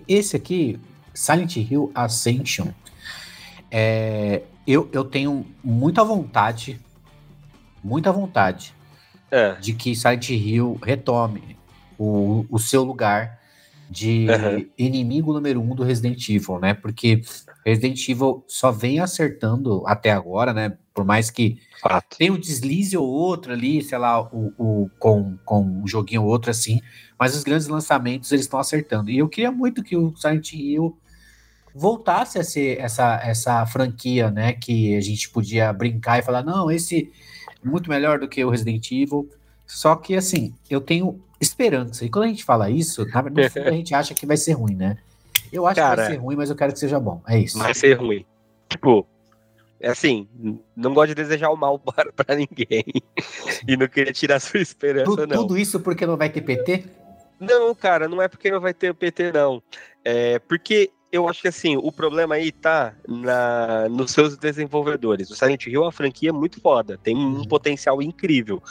esse 0.08 0.36
aqui, 0.36 0.80
Silent 1.14 1.56
Hill 1.56 1.92
Ascension, 1.96 2.68
é, 3.70 4.42
eu, 4.68 4.90
eu 4.92 5.06
tenho 5.06 5.46
muita 5.64 6.04
vontade, 6.04 6.82
muita 7.86 8.12
vontade 8.12 8.74
é. 9.30 9.54
de 9.54 9.74
que 9.74 9.96
Silent 9.96 10.32
Hill 10.32 10.80
retome 10.82 11.56
o, 12.00 12.46
o 12.50 12.58
seu 12.58 12.84
lugar 12.84 13.40
de 13.88 14.26
uhum. 14.28 14.68
inimigo 14.76 15.32
número 15.32 15.62
um 15.62 15.76
do 15.76 15.84
Resident 15.84 16.28
Evil, 16.28 16.60
né? 16.60 16.74
Porque 16.74 17.22
Resident 17.64 18.10
Evil 18.10 18.44
só 18.48 18.72
vem 18.72 19.00
acertando 19.00 19.84
até 19.86 20.12
agora, 20.12 20.52
né? 20.52 20.76
Por 20.92 21.06
mais 21.06 21.30
que 21.30 21.60
Fato. 21.80 22.18
tem 22.18 22.32
um 22.32 22.40
deslize 22.40 22.98
ou 22.98 23.08
outro 23.08 23.54
ali, 23.54 23.84
sei 23.84 24.00
lá, 24.00 24.20
o, 24.20 24.52
o, 24.58 24.90
com, 24.98 25.38
com 25.46 25.62
um 25.62 25.88
joguinho 25.88 26.24
ou 26.24 26.30
outro 26.30 26.50
assim, 26.50 26.82
mas 27.20 27.36
os 27.36 27.44
grandes 27.44 27.68
lançamentos 27.68 28.32
eles 28.32 28.46
estão 28.46 28.60
acertando. 28.60 29.12
E 29.12 29.20
eu 29.20 29.30
queria 29.30 29.52
muito 29.52 29.84
que 29.84 29.96
o 29.96 30.16
Silent 30.16 30.54
Hill 30.54 30.98
voltasse 31.76 32.40
a 32.40 32.44
ser 32.44 32.80
essa, 32.80 33.20
essa 33.24 33.64
franquia, 33.68 34.32
né? 34.32 34.54
Que 34.54 34.98
a 34.98 35.02
gente 35.02 35.30
podia 35.30 35.72
brincar 35.72 36.18
e 36.18 36.24
falar, 36.24 36.44
não, 36.44 36.72
esse 36.72 37.12
muito 37.66 37.90
melhor 37.90 38.20
do 38.20 38.28
que 38.28 38.44
o 38.44 38.50
Resident 38.50 38.92
Evil. 38.92 39.30
Só 39.66 39.96
que, 39.96 40.16
assim, 40.16 40.54
eu 40.70 40.80
tenho 40.80 41.22
esperança. 41.40 42.06
E 42.06 42.10
quando 42.10 42.26
a 42.26 42.28
gente 42.28 42.44
fala 42.44 42.70
isso, 42.70 43.06
na 43.08 43.22
verdade, 43.22 43.60
a 43.60 43.72
gente 43.72 43.94
acha 43.94 44.14
que 44.14 44.26
vai 44.26 44.38
ser 44.38 44.54
ruim, 44.54 44.76
né? 44.76 44.98
Eu 45.52 45.66
acho 45.66 45.76
Cara, 45.76 45.96
que 45.96 46.02
vai 46.02 46.12
ser 46.12 46.18
ruim, 46.18 46.36
mas 46.36 46.50
eu 46.50 46.56
quero 46.56 46.74
que 46.74 46.80
seja 46.80 47.00
bom. 47.00 47.22
É 47.28 47.40
isso. 47.40 47.58
Vai 47.58 47.74
ser 47.74 47.94
ruim. 47.94 48.26
Tipo, 48.70 49.08
é 49.80 49.90
assim, 49.90 50.28
não 50.76 50.94
gosto 50.94 51.10
de 51.10 51.16
desejar 51.16 51.50
o 51.50 51.56
mal 51.56 51.78
para, 51.80 52.12
para 52.12 52.36
ninguém. 52.36 52.86
e 53.68 53.78
não 53.78 53.88
queria 53.88 54.14
tirar 54.14 54.40
sua 54.40 54.60
esperança, 54.60 55.06
tudo, 55.06 55.28
não. 55.28 55.38
Tudo 55.38 55.58
isso 55.58 55.80
porque 55.80 56.06
não 56.06 56.18
vai 56.18 56.30
ter 56.30 56.42
PT? 56.42 56.86
Não, 57.40 57.76
cara, 57.76 58.08
não 58.08 58.22
é 58.22 58.28
porque 58.28 58.50
não 58.50 58.62
vai 58.62 58.74
ter 58.74 58.94
PT, 58.94 59.32
não. 59.32 59.62
É 60.04 60.40
porque 60.40 60.92
eu 61.16 61.30
acho 61.30 61.42
que 61.42 61.48
assim, 61.48 61.78
o 61.78 61.92
problema 61.92 62.36
aí 62.36 62.52
tá 62.52 62.94
na, 63.08 63.88
nos 63.90 64.12
seus 64.12 64.38
desenvolvedores. 64.38 65.30
O 65.30 65.36
Silent 65.36 65.66
Hill 65.66 65.82
é 65.82 65.86
uma 65.86 65.92
franquia 65.92 66.34
muito 66.34 66.60
foda, 66.60 67.00
tem 67.02 67.16
um 67.16 67.38
uhum. 67.38 67.44
potencial 67.46 68.02
incrível. 68.02 68.62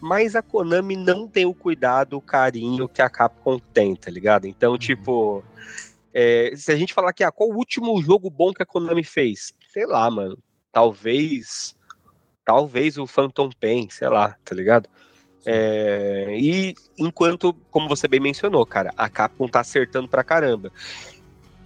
Mas 0.00 0.34
a 0.34 0.42
Konami 0.42 0.96
não 0.96 1.26
tem 1.28 1.46
o 1.46 1.54
cuidado, 1.54 2.16
o 2.16 2.20
carinho 2.20 2.88
que 2.88 3.00
a 3.00 3.08
Capcom 3.08 3.58
tem, 3.58 3.94
tá 3.94 4.10
ligado? 4.10 4.46
Então, 4.46 4.72
uhum. 4.72 4.78
tipo, 4.78 5.44
é, 6.12 6.52
se 6.56 6.72
a 6.72 6.76
gente 6.76 6.92
falar 6.92 7.12
que 7.12 7.22
ah, 7.22 7.30
qual 7.30 7.48
o 7.48 7.56
último 7.56 8.00
jogo 8.02 8.28
bom 8.28 8.52
que 8.52 8.62
a 8.62 8.66
Konami 8.66 9.04
fez? 9.04 9.54
Sei 9.72 9.86
lá, 9.86 10.10
mano. 10.10 10.36
Talvez. 10.72 11.76
Talvez 12.44 12.98
o 12.98 13.06
Phantom 13.06 13.48
Pain, 13.58 13.88
sei 13.88 14.08
lá, 14.08 14.36
tá 14.44 14.54
ligado? 14.54 14.88
É, 15.46 16.36
e 16.38 16.74
enquanto, 16.98 17.54
como 17.70 17.88
você 17.88 18.08
bem 18.08 18.20
mencionou, 18.20 18.66
cara, 18.66 18.92
a 18.96 19.08
Capcom 19.08 19.46
tá 19.46 19.60
acertando 19.60 20.08
pra 20.08 20.24
caramba 20.24 20.72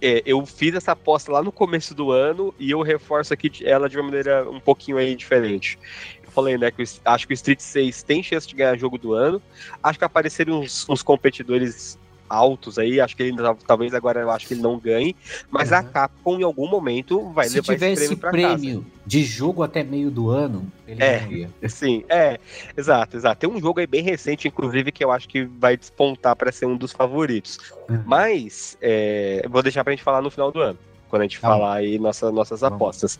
é, 0.01 0.21
eu 0.25 0.45
fiz 0.45 0.75
essa 0.75 0.93
aposta 0.93 1.31
lá 1.31 1.43
no 1.43 1.51
começo 1.51 1.93
do 1.93 2.11
ano 2.11 2.53
e 2.57 2.71
eu 2.71 2.81
reforço 2.81 3.33
aqui 3.33 3.51
ela 3.65 3.89
de 3.89 3.97
uma 3.97 4.03
maneira 4.03 4.49
um 4.49 4.59
pouquinho 4.59 4.97
aí 4.97 5.15
diferente. 5.15 5.77
Eu 6.23 6.31
falei, 6.31 6.57
né, 6.57 6.71
que 6.71 6.81
eu 6.81 6.85
acho 7.05 7.27
que 7.27 7.33
o 7.33 7.35
Street 7.35 7.59
6 7.59 8.03
tem 8.03 8.23
chance 8.23 8.47
de 8.47 8.55
ganhar 8.55 8.77
jogo 8.77 8.97
do 8.97 9.13
ano. 9.13 9.41
Acho 9.83 9.99
que 9.99 10.05
apareceram 10.05 10.59
uns, 10.59 10.87
uns 10.89 11.03
competidores 11.03 11.99
altos 12.29 12.77
aí, 12.77 13.01
acho 13.01 13.15
que 13.15 13.23
ele 13.23 13.37
talvez 13.65 13.93
agora 13.93 14.21
eu 14.21 14.29
acho 14.29 14.47
que 14.47 14.53
ele 14.53 14.61
não 14.61 14.77
ganhe, 14.77 15.15
mas 15.49 15.71
uhum. 15.71 15.77
a 15.77 15.83
Capcom 15.83 16.39
em 16.39 16.43
algum 16.43 16.67
momento 16.67 17.29
vai 17.31 17.49
Se 17.49 17.55
levar 17.55 17.73
esse 17.73 17.95
prêmio 17.95 18.17
para 18.17 18.31
prêmio 18.31 18.81
casa. 18.81 18.91
de 19.05 19.23
jogo 19.23 19.63
até 19.63 19.83
meio 19.83 20.11
do 20.11 20.29
ano, 20.29 20.71
ele 20.87 21.03
é. 21.03 21.49
Sim, 21.67 22.03
é, 22.07 22.39
exato, 22.77 23.17
exato. 23.17 23.39
Tem 23.39 23.49
um 23.49 23.59
jogo 23.59 23.79
aí 23.79 23.87
bem 23.87 24.03
recente, 24.03 24.47
inclusive, 24.47 24.91
que 24.91 25.03
eu 25.03 25.11
acho 25.11 25.27
que 25.27 25.43
vai 25.43 25.75
despontar 25.75 26.35
para 26.35 26.51
ser 26.51 26.65
um 26.65 26.77
dos 26.77 26.91
favoritos. 26.91 27.57
Uhum. 27.89 28.03
Mas 28.05 28.77
é, 28.81 29.45
vou 29.49 29.63
deixar 29.63 29.83
pra 29.83 29.91
gente 29.91 30.03
falar 30.03 30.21
no 30.21 30.29
final 30.29 30.51
do 30.51 30.61
ano, 30.61 30.77
quando 31.09 31.23
a 31.23 31.25
gente 31.25 31.39
tá 31.39 31.47
falar 31.47 31.75
aí 31.75 31.97
nossa, 31.97 32.31
nossas 32.31 32.63
apostas. 32.63 33.19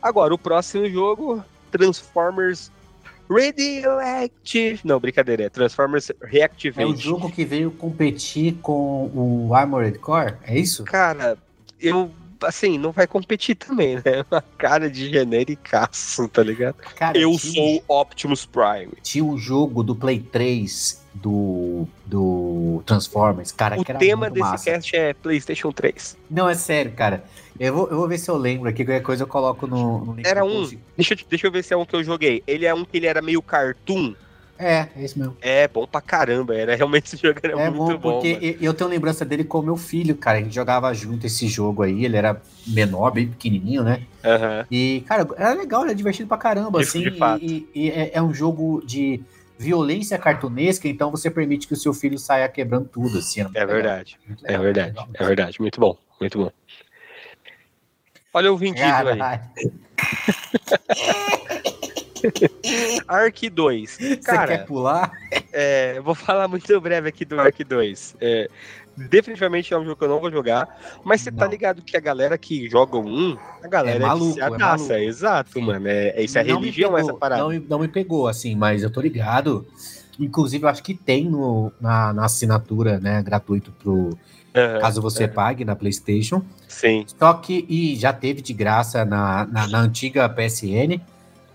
Agora, 0.00 0.32
o 0.32 0.38
próximo 0.38 0.88
jogo, 0.88 1.44
Transformers 1.70 2.72
Radioactive. 3.30 4.80
Não, 4.84 4.98
brincadeira, 4.98 5.44
é 5.44 5.48
Transformers 5.48 6.10
Reactivate. 6.22 6.82
É 6.82 6.86
o 6.86 6.96
jogo 6.96 7.30
que 7.30 7.44
veio 7.44 7.70
competir 7.70 8.56
com 8.60 9.10
o 9.14 9.54
Armored 9.54 9.98
Core, 9.98 10.34
é 10.42 10.58
isso? 10.58 10.84
Cara, 10.84 11.38
eu. 11.78 12.10
Assim, 12.42 12.78
não 12.78 12.90
vai 12.90 13.06
competir 13.06 13.54
também, 13.54 13.96
né? 13.96 14.24
Uma 14.30 14.42
cara 14.56 14.90
de 14.90 15.10
genericaço, 15.10 16.26
tá 16.26 16.42
ligado? 16.42 16.76
Cara, 16.96 17.18
eu 17.18 17.36
tinha, 17.36 17.52
sou 17.52 17.84
Optimus 17.86 18.46
Prime. 18.46 18.92
Tinha 19.02 19.22
um 19.22 19.36
jogo 19.36 19.82
do 19.82 19.94
Play 19.94 20.20
3 20.20 21.04
do, 21.12 21.86
do 22.06 22.20
Transformers, 22.94 23.52
cara. 23.52 23.80
O 23.80 23.84
tema 23.84 24.28
desse 24.28 24.40
massa. 24.50 24.64
cast 24.70 24.96
é 24.96 25.14
PlayStation 25.14 25.72
3. 25.72 26.16
Não, 26.30 26.48
é 26.48 26.54
sério, 26.54 26.92
cara. 26.92 27.24
Eu 27.58 27.74
vou, 27.74 27.88
eu 27.88 27.96
vou 27.96 28.08
ver 28.08 28.18
se 28.18 28.30
eu 28.30 28.36
lembro 28.36 28.68
aqui, 28.68 28.84
qualquer 28.84 29.02
coisa 29.02 29.22
eu 29.22 29.26
coloco 29.26 29.66
no, 29.66 30.04
no 30.04 30.14
link. 30.14 30.26
Era 30.26 30.44
um. 30.44 30.68
Deixa, 30.96 31.14
deixa 31.28 31.46
eu 31.46 31.52
ver 31.52 31.62
se 31.62 31.74
é 31.74 31.76
um 31.76 31.84
que 31.84 31.94
eu 31.94 32.02
joguei. 32.02 32.42
Ele 32.46 32.66
é 32.66 32.74
um 32.74 32.84
que 32.84 32.96
ele 32.96 33.06
era 33.06 33.20
meio 33.20 33.42
cartoon. 33.42 34.14
É, 34.58 34.88
é 34.94 35.04
isso 35.04 35.18
mesmo. 35.18 35.34
É 35.40 35.66
bom 35.66 35.86
pra 35.86 36.02
caramba, 36.02 36.54
era 36.54 36.76
realmente 36.76 37.06
esse 37.14 37.16
jogo 37.16 37.40
era 37.42 37.58
é 37.58 37.70
muito 37.70 37.96
bom. 37.98 38.12
porque 38.20 38.34
bom, 38.34 38.64
eu 38.64 38.74
tenho 38.74 38.90
lembrança 38.90 39.24
dele 39.24 39.42
com 39.42 39.62
meu 39.62 39.76
filho, 39.76 40.14
cara. 40.14 40.36
A 40.38 40.42
gente 40.42 40.54
jogava 40.54 40.92
junto 40.92 41.26
esse 41.26 41.48
jogo 41.48 41.82
aí. 41.82 42.04
Ele 42.04 42.16
era 42.16 42.40
menor, 42.66 43.10
bem 43.10 43.26
pequenininho, 43.28 43.82
né? 43.82 44.02
Uhum. 44.22 44.66
E, 44.70 45.02
cara, 45.06 45.26
era 45.38 45.54
legal, 45.54 45.84
era 45.84 45.94
divertido 45.94 46.28
pra 46.28 46.36
caramba, 46.36 46.78
De- 46.78 46.84
assim. 46.84 47.00
de 47.00 47.10
fato. 47.12 47.42
E, 47.42 47.66
e 47.74 47.90
é, 47.90 48.10
é 48.14 48.22
um 48.22 48.34
jogo 48.34 48.82
de 48.84 49.22
violência 49.60 50.16
cartunesca, 50.16 50.88
então 50.88 51.10
você 51.10 51.30
permite 51.30 51.68
que 51.68 51.74
o 51.74 51.76
seu 51.76 51.92
filho 51.92 52.18
saia 52.18 52.48
quebrando 52.48 52.88
tudo, 52.88 53.18
assim. 53.18 53.42
É 53.42 53.44
legal, 53.44 53.66
verdade, 53.66 54.18
é 54.44 54.58
verdade, 54.58 54.98
é 55.12 55.24
verdade. 55.24 55.60
Muito 55.60 55.78
bom, 55.78 55.98
muito 56.18 56.38
bom. 56.38 56.50
Olha 58.32 58.50
o 58.52 58.56
Diesel 58.58 59.08
aí. 59.08 59.20
Ark 63.06 63.50
2. 63.50 63.90
Você 64.00 64.16
Cara, 64.16 64.58
quer 64.58 64.66
pular? 64.66 65.12
É, 65.52 65.94
eu 65.96 66.02
vou 66.02 66.14
falar 66.14 66.48
muito 66.48 66.80
breve 66.80 67.10
aqui 67.10 67.26
do 67.26 67.38
Ark 67.38 67.62
2. 67.62 68.16
É, 68.18 68.48
definitivamente 68.96 69.72
é 69.72 69.78
um 69.78 69.84
jogo 69.84 69.96
que 69.96 70.04
eu 70.04 70.08
não 70.08 70.20
vou 70.20 70.30
jogar, 70.30 70.68
mas 71.04 71.20
você 71.20 71.30
tá 71.30 71.46
ligado 71.46 71.82
que 71.82 71.96
a 71.96 72.00
galera 72.00 72.36
que 72.36 72.68
joga 72.68 72.98
um, 72.98 73.36
a 73.62 73.68
galera 73.68 73.96
É 73.96 74.00
maluco, 74.00 74.24
é 74.24 74.28
viciadaça, 74.28 74.76
maluco. 74.76 74.92
exato, 74.94 75.52
Sim. 75.52 75.62
mano. 75.62 75.88
É, 75.88 76.08
é- 76.10 76.22
isso 76.22 76.38
é 76.38 76.44
Não 76.44 76.60
religião, 76.60 76.90
pegou, 76.94 77.10
essa 77.10 77.14
parada. 77.18 77.42
Não, 77.42 77.50
me- 77.50 77.66
não 77.68 77.78
me 77.78 77.88
pegou, 77.88 78.28
assim, 78.28 78.54
mas 78.54 78.82
eu 78.82 78.90
tô 78.90 79.00
ligado. 79.00 79.66
Inclusive, 80.18 80.64
eu 80.64 80.68
acho 80.68 80.82
que 80.82 80.94
tem 80.94 81.24
no, 81.30 81.72
na, 81.80 82.12
na 82.12 82.24
assinatura, 82.26 82.98
né, 83.00 83.22
gratuito 83.22 83.72
pro 83.72 84.10
Aham, 84.54 84.80
caso 84.80 85.00
você 85.00 85.26
pague 85.28 85.64
na 85.64 85.74
PlayStation. 85.76 86.42
sim, 86.68 87.04
Só 87.18 87.32
que, 87.34 87.64
e 87.68 87.96
já 87.96 88.12
teve 88.12 88.42
de 88.42 88.52
graça 88.52 89.04
na, 89.04 89.46
na, 89.46 89.66
na 89.68 89.78
antiga 89.80 90.28
PSN. 90.28 91.00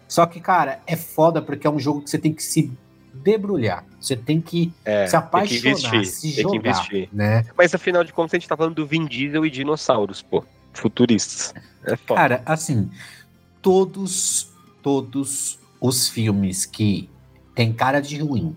Só 0.07 0.25
que, 0.25 0.39
cara, 0.39 0.79
é 0.87 0.95
foda 0.95 1.41
porque 1.41 1.67
é 1.67 1.69
um 1.69 1.79
jogo 1.79 2.01
que 2.01 2.09
você 2.09 2.17
tem 2.17 2.33
que 2.33 2.41
se 2.41 2.71
debrulhar. 3.13 3.85
Você 4.05 4.15
tem 4.15 4.39
que 4.39 4.71
é, 4.83 5.07
se 5.07 5.11
tem 5.11 5.19
que 5.19 5.25
apaixonar, 5.25 5.59
investir, 5.59 6.05
se 6.05 6.21
tem 6.21 6.29
que 6.35 6.41
jogar, 6.41 6.57
investir. 6.57 7.09
né? 7.11 7.45
Mas 7.57 7.73
afinal 7.73 8.03
de 8.03 8.13
contas, 8.13 8.35
a 8.35 8.37
gente 8.37 8.47
tá 8.47 8.55
falando 8.55 8.75
do 8.75 8.85
Vin 8.85 9.05
Diesel 9.05 9.45
e 9.45 9.49
dinossauros, 9.49 10.21
pô. 10.21 10.43
Futuristas. 10.73 11.53
É 11.83 11.95
foda. 11.95 12.19
Cara, 12.19 12.43
assim, 12.45 12.89
todos, 13.61 14.51
todos 14.83 15.57
os 15.81 16.07
filmes 16.07 16.65
que 16.65 17.09
tem 17.55 17.73
cara 17.73 17.99
de 17.99 18.17
ruim 18.19 18.55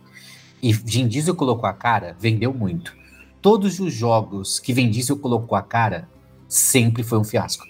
e 0.63 0.73
Vin 0.73 1.09
Diesel 1.09 1.35
colocou 1.35 1.69
a 1.69 1.73
cara, 1.73 2.17
vendeu 2.19 2.53
muito. 2.53 2.95
Todos 3.41 3.81
os 3.81 3.95
jogos 3.95 4.59
que 4.59 4.73
Vin 4.73 4.91
Diesel 4.91 5.17
colocou 5.17 5.57
a 5.57 5.63
cara, 5.63 6.09
sempre 6.49 7.03
foi 7.03 7.19
um 7.19 7.25
fiasco. 7.25 7.65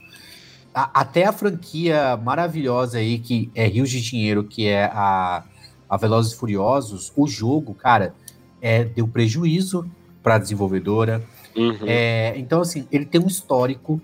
Até 0.74 1.26
a 1.26 1.32
franquia 1.32 2.16
maravilhosa 2.16 2.98
aí, 2.98 3.18
que 3.18 3.50
é 3.54 3.66
Rios 3.66 3.90
de 3.90 4.00
Dinheiro, 4.00 4.44
que 4.44 4.66
é 4.66 4.84
a, 4.86 5.44
a 5.88 5.96
Velozes 5.96 6.32
e 6.32 6.36
Furiosos, 6.36 7.12
o 7.16 7.26
jogo, 7.26 7.74
cara, 7.74 8.14
é, 8.60 8.84
deu 8.84 9.06
prejuízo 9.08 9.88
para 10.22 10.34
a 10.34 10.38
desenvolvedora, 10.38 11.22
Uhum. 11.56 11.78
é, 11.86 12.34
então, 12.36 12.60
assim, 12.60 12.86
ele 12.92 13.04
tem 13.06 13.20
um 13.20 13.26
histórico 13.26 14.00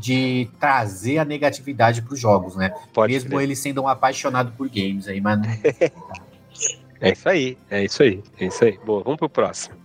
de 0.00 0.48
trazer 0.58 1.18
a 1.18 1.24
negatividade 1.24 2.02
para 2.02 2.12
os 2.14 2.20
jogos, 2.20 2.56
né? 2.56 2.72
Pode 2.92 3.12
Mesmo 3.12 3.30
crer. 3.30 3.42
ele 3.42 3.56
sendo 3.56 3.82
um 3.82 3.88
apaixonado 3.88 4.52
por 4.56 4.68
games 4.68 5.06
aí, 5.08 5.20
mas 5.20 5.38
não- 5.38 5.46
É 7.00 7.12
isso 7.12 7.28
aí, 7.28 7.56
é 7.70 7.84
isso 7.84 8.02
aí, 8.02 8.22
é 8.40 8.46
isso 8.46 8.64
aí. 8.64 8.78
Boa, 8.84 9.04
vamos 9.04 9.18
pro 9.18 9.28
próximo. 9.30 9.76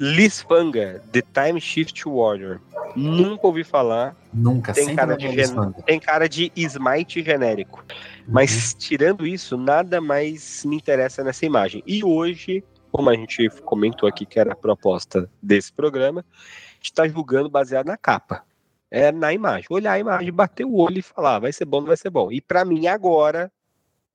Lisfanga, 0.00 1.02
The 1.12 1.22
Time 1.22 1.60
Shift 1.60 2.08
Warrior. 2.08 2.60
Nunca 2.94 3.46
ouvi 3.46 3.64
falar. 3.64 4.16
nunca, 4.32 4.72
Tem 4.72 4.94
cara, 4.94 5.16
de 5.16 5.28
gen... 5.30 5.72
Tem 5.84 6.00
cara 6.00 6.28
de 6.28 6.52
Smite 6.56 7.22
genérico. 7.22 7.84
Mas 8.26 8.74
tirando 8.74 9.26
isso, 9.26 9.56
nada 9.56 10.00
mais 10.00 10.64
me 10.64 10.76
interessa 10.76 11.22
nessa 11.24 11.44
imagem. 11.44 11.82
E 11.86 12.04
hoje, 12.04 12.62
como 12.92 13.10
a 13.10 13.14
gente 13.14 13.48
comentou 13.64 14.08
aqui 14.08 14.24
que 14.24 14.38
era 14.38 14.52
a 14.52 14.56
proposta 14.56 15.28
desse 15.42 15.72
programa, 15.72 16.24
a 16.30 16.74
gente 16.76 16.92
tá 16.92 17.06
julgando 17.08 17.48
baseado 17.48 17.86
na 17.86 17.96
capa. 17.96 18.44
É 18.90 19.12
na 19.12 19.32
imagem. 19.32 19.66
Olhar 19.70 19.92
a 19.92 19.98
imagem, 19.98 20.32
bater 20.32 20.64
o 20.64 20.76
olho 20.76 20.98
e 20.98 21.02
falar, 21.02 21.36
"Ah, 21.36 21.38
vai 21.40 21.52
ser 21.52 21.64
bom, 21.66 21.80
não 21.80 21.88
vai 21.88 21.96
ser 21.96 22.10
bom. 22.10 22.32
E 22.32 22.40
pra 22.40 22.64
mim 22.64 22.86
agora 22.86 23.52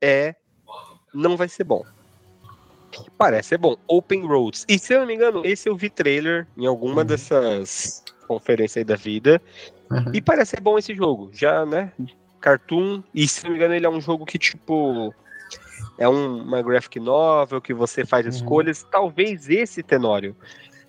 é 0.01 0.35
não 1.13 1.37
vai 1.37 1.47
ser 1.47 1.63
bom. 1.63 1.83
Parece 3.17 3.49
ser 3.49 3.57
bom. 3.57 3.75
Open 3.87 4.25
Roads. 4.25 4.65
E 4.67 4.77
se 4.79 4.93
eu 4.93 4.99
não 5.01 5.07
me 5.07 5.15
engano, 5.15 5.41
esse 5.45 5.67
eu 5.69 5.75
vi 5.75 5.89
trailer 5.89 6.47
em 6.57 6.65
alguma 6.65 7.01
Uhum. 7.01 7.07
dessas 7.07 8.03
conferências 8.27 8.77
aí 8.77 8.83
da 8.83 8.95
vida. 8.95 9.41
Uhum. 9.91 10.11
E 10.13 10.21
parece 10.21 10.51
ser 10.51 10.59
bom 10.61 10.77
esse 10.77 10.93
jogo. 10.95 11.29
Já, 11.33 11.65
né? 11.65 11.91
Cartoon. 12.39 13.01
E 13.13 13.27
se 13.27 13.43
não 13.43 13.51
me 13.51 13.57
engano, 13.57 13.73
ele 13.73 13.85
é 13.85 13.89
um 13.89 14.01
jogo 14.01 14.25
que, 14.25 14.37
tipo. 14.37 15.13
É 15.97 16.09
um- 16.09 16.41
uma 16.43 16.61
graphic 16.61 16.99
novel 16.99 17.61
que 17.61 17.73
você 17.73 18.05
faz 18.05 18.25
Uhum. 18.25 18.31
escolhas. 18.31 18.83
Talvez 18.89 19.49
esse, 19.49 19.83
Tenório, 19.83 20.35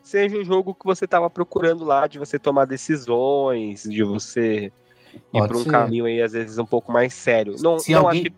seja 0.03 0.37
um 0.38 0.45
jogo 0.45 0.75
que 0.75 0.85
você 0.85 1.07
tava 1.07 1.29
procurando 1.29 1.85
lá, 1.85 2.07
de 2.07 2.19
você 2.19 2.38
tomar 2.38 2.64
decisões, 2.64 3.83
de 3.83 4.03
você 4.03 4.73
ir 5.14 5.23
Pode 5.33 5.49
por 5.49 5.57
um 5.59 5.62
ser. 5.64 5.71
caminho 5.71 6.07
aí, 6.07 6.23
às 6.23 6.33
vezes, 6.33 6.57
um 6.59 6.64
pouco 6.64 6.90
mais 6.90 7.12
sério. 7.12 7.55
Não, 7.61 7.79
Se 7.79 7.93
não 7.93 8.01
alguém- 8.07 8.23
acho 8.23 8.31
que 8.31 8.37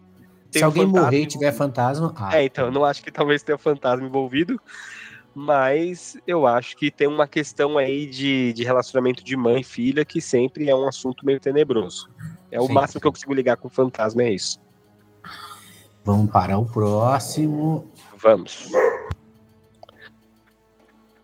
Se 0.51 0.63
alguém 0.63 0.85
fantasma 0.85 1.05
morrer 1.07 1.23
e 1.23 1.27
tiver 1.27 1.53
fantasma. 1.53 2.15
Ah, 2.17 2.39
É, 2.39 2.45
então, 2.45 2.71
não 2.71 2.85
acho 2.85 3.03
que 3.03 3.11
talvez 3.11 3.43
tenha 3.43 3.59
fantasma 3.59 4.07
envolvido, 4.07 4.61
mas 5.35 6.17
eu 6.27 6.47
acho 6.47 6.77
que 6.77 6.91
tem 6.91 7.07
uma 7.07 7.27
questão 7.27 7.77
aí 7.77 8.07
de, 8.07 8.53
de 8.53 8.65
relacionamento 8.65 9.23
de 9.23 9.37
mãe 9.37 9.61
e 9.61 9.65
filha 9.65 10.05
que 10.05 10.21
sempre 10.21 10.69
é 10.69 10.75
um 10.75 10.89
assunto 10.89 11.27
meio 11.27 11.39
tenebroso. 11.39 12.09
É 12.51 12.61
o 12.61 12.67
Sim. 12.67 12.73
máximo 12.73 13.01
que 13.01 13.07
eu 13.07 13.13
consigo 13.13 13.35
ligar 13.35 13.57
com 13.57 13.69
fantasma, 13.69 14.23
é 14.23 14.33
isso. 14.33 14.59
Vamos 16.05 16.31
para 16.31 16.57
o 16.57 16.65
próximo. 16.65 17.91
Vamos. 18.17 18.71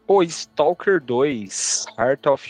Pô, 0.07 0.23
Stalker 0.23 1.01
2, 1.01 1.87
Heart 1.99 2.27
of 2.27 2.47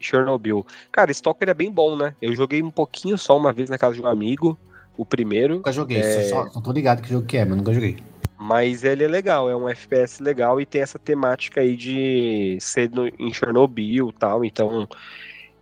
Chernobyl. 0.00 0.66
Cara, 0.92 1.10
Stalker 1.10 1.48
é 1.48 1.54
bem 1.54 1.70
bom, 1.70 1.96
né? 1.96 2.14
Eu 2.20 2.34
joguei 2.34 2.62
um 2.62 2.70
pouquinho 2.70 3.16
só 3.16 3.36
uma 3.36 3.52
vez 3.52 3.70
na 3.70 3.78
casa 3.78 3.94
de 3.94 4.02
um 4.02 4.06
amigo, 4.06 4.58
o 4.98 5.06
primeiro. 5.06 5.54
Nunca 5.54 5.72
joguei, 5.72 6.00
É. 6.00 6.24
só, 6.28 6.46
só 6.50 6.60
tô 6.60 6.72
ligado 6.72 7.00
que 7.00 7.08
jogo 7.08 7.24
que 7.26 7.38
é, 7.38 7.44
mas 7.46 7.56
nunca 7.56 7.72
joguei. 7.72 7.96
Mas 8.36 8.84
ele 8.84 9.04
é 9.04 9.08
legal, 9.08 9.48
é 9.48 9.56
um 9.56 9.68
FPS 9.68 10.22
legal 10.22 10.60
e 10.60 10.66
tem 10.66 10.80
essa 10.82 10.98
temática 10.98 11.60
aí 11.60 11.74
de 11.76 12.58
ser 12.60 12.90
no- 12.90 13.08
em 13.18 13.32
Chernobyl 13.32 14.10
e 14.10 14.12
tal, 14.12 14.44
então 14.44 14.86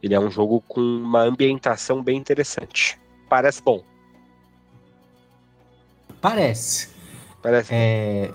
ele 0.02 0.14
é 0.14 0.20
um 0.20 0.30
jogo 0.30 0.60
com 0.66 0.80
uma 0.80 1.22
ambientação 1.22 2.02
bem 2.02 2.18
interessante. 2.18 2.98
Parece 3.28 3.62
bom, 3.62 3.82
Parece. 6.20 6.88
parece. 7.42 7.70
É, 7.72 8.30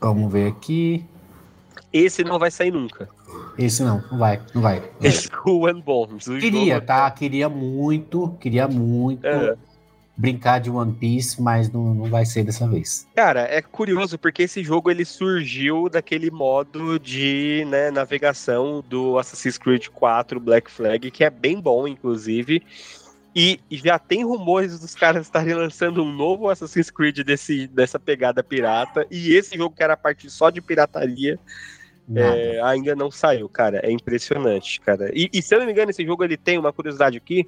Vamos 0.00 0.30
ver 0.32 0.48
aqui. 0.48 1.04
Esse 1.92 2.22
não 2.22 2.38
vai 2.38 2.50
sair 2.50 2.70
nunca. 2.70 3.08
Esse 3.58 3.82
não, 3.82 4.02
não 4.10 4.18
vai, 4.18 4.40
não 4.54 4.60
vai. 4.62 4.80
Não 5.00 5.10
vai. 5.62 5.72
One 5.72 5.82
Bombs. 5.82 6.26
o 6.26 6.38
Queria, 6.38 6.74
jogo- 6.74 6.86
tá? 6.86 7.10
Queria 7.10 7.48
muito, 7.48 8.28
queria 8.40 8.68
muito 8.68 9.26
É. 9.26 9.56
brincar 10.16 10.60
de 10.60 10.70
One 10.70 10.94
Piece, 10.94 11.40
mas 11.40 11.70
não, 11.70 11.94
não 11.94 12.06
vai 12.06 12.24
ser 12.24 12.42
dessa 12.42 12.66
vez. 12.66 13.06
Cara, 13.14 13.42
é 13.42 13.60
curioso 13.60 14.18
porque 14.18 14.44
esse 14.44 14.64
jogo 14.64 14.90
ele 14.90 15.04
surgiu 15.04 15.88
daquele 15.88 16.30
modo 16.30 16.98
de 16.98 17.64
né, 17.68 17.90
navegação 17.90 18.82
do 18.88 19.18
Assassin's 19.18 19.58
Creed 19.58 19.88
4 19.88 20.40
Black 20.40 20.70
Flag, 20.70 21.10
que 21.10 21.22
é 21.22 21.30
bem 21.30 21.60
bom, 21.60 21.86
inclusive. 21.86 22.62
E 23.38 23.60
já 23.70 23.98
tem 23.98 24.24
rumores 24.24 24.80
dos 24.80 24.94
caras 24.94 25.26
estarem 25.26 25.52
lançando 25.52 26.02
um 26.02 26.10
novo 26.10 26.48
Assassin's 26.48 26.90
Creed 26.90 27.18
desse, 27.18 27.66
dessa 27.66 27.98
pegada 27.98 28.42
pirata. 28.42 29.06
E 29.10 29.34
esse 29.34 29.58
jogo, 29.58 29.76
que 29.76 29.82
era 29.82 29.92
a 29.92 29.96
parte 29.96 30.30
só 30.30 30.48
de 30.48 30.62
pirataria, 30.62 31.38
é, 32.14 32.60
ainda 32.62 32.96
não 32.96 33.10
saiu, 33.10 33.46
cara. 33.46 33.80
É 33.82 33.90
impressionante, 33.90 34.80
cara. 34.80 35.10
E, 35.12 35.28
e 35.34 35.42
se 35.42 35.54
eu 35.54 35.58
não 35.58 35.66
me 35.66 35.72
engano, 35.72 35.90
esse 35.90 36.02
jogo 36.02 36.24
ele 36.24 36.38
tem 36.38 36.56
uma 36.56 36.72
curiosidade 36.72 37.18
aqui. 37.18 37.46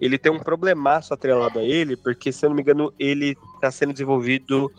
Ele 0.00 0.18
tem 0.18 0.30
um 0.30 0.38
problemaço 0.38 1.14
atrelado 1.14 1.58
a 1.58 1.62
ele, 1.62 1.96
porque 1.96 2.30
se 2.30 2.44
eu 2.44 2.50
não 2.50 2.56
me 2.56 2.62
engano, 2.62 2.92
ele 2.98 3.36
está 3.54 3.70
sendo 3.70 3.92
desenvolvido 3.92 4.70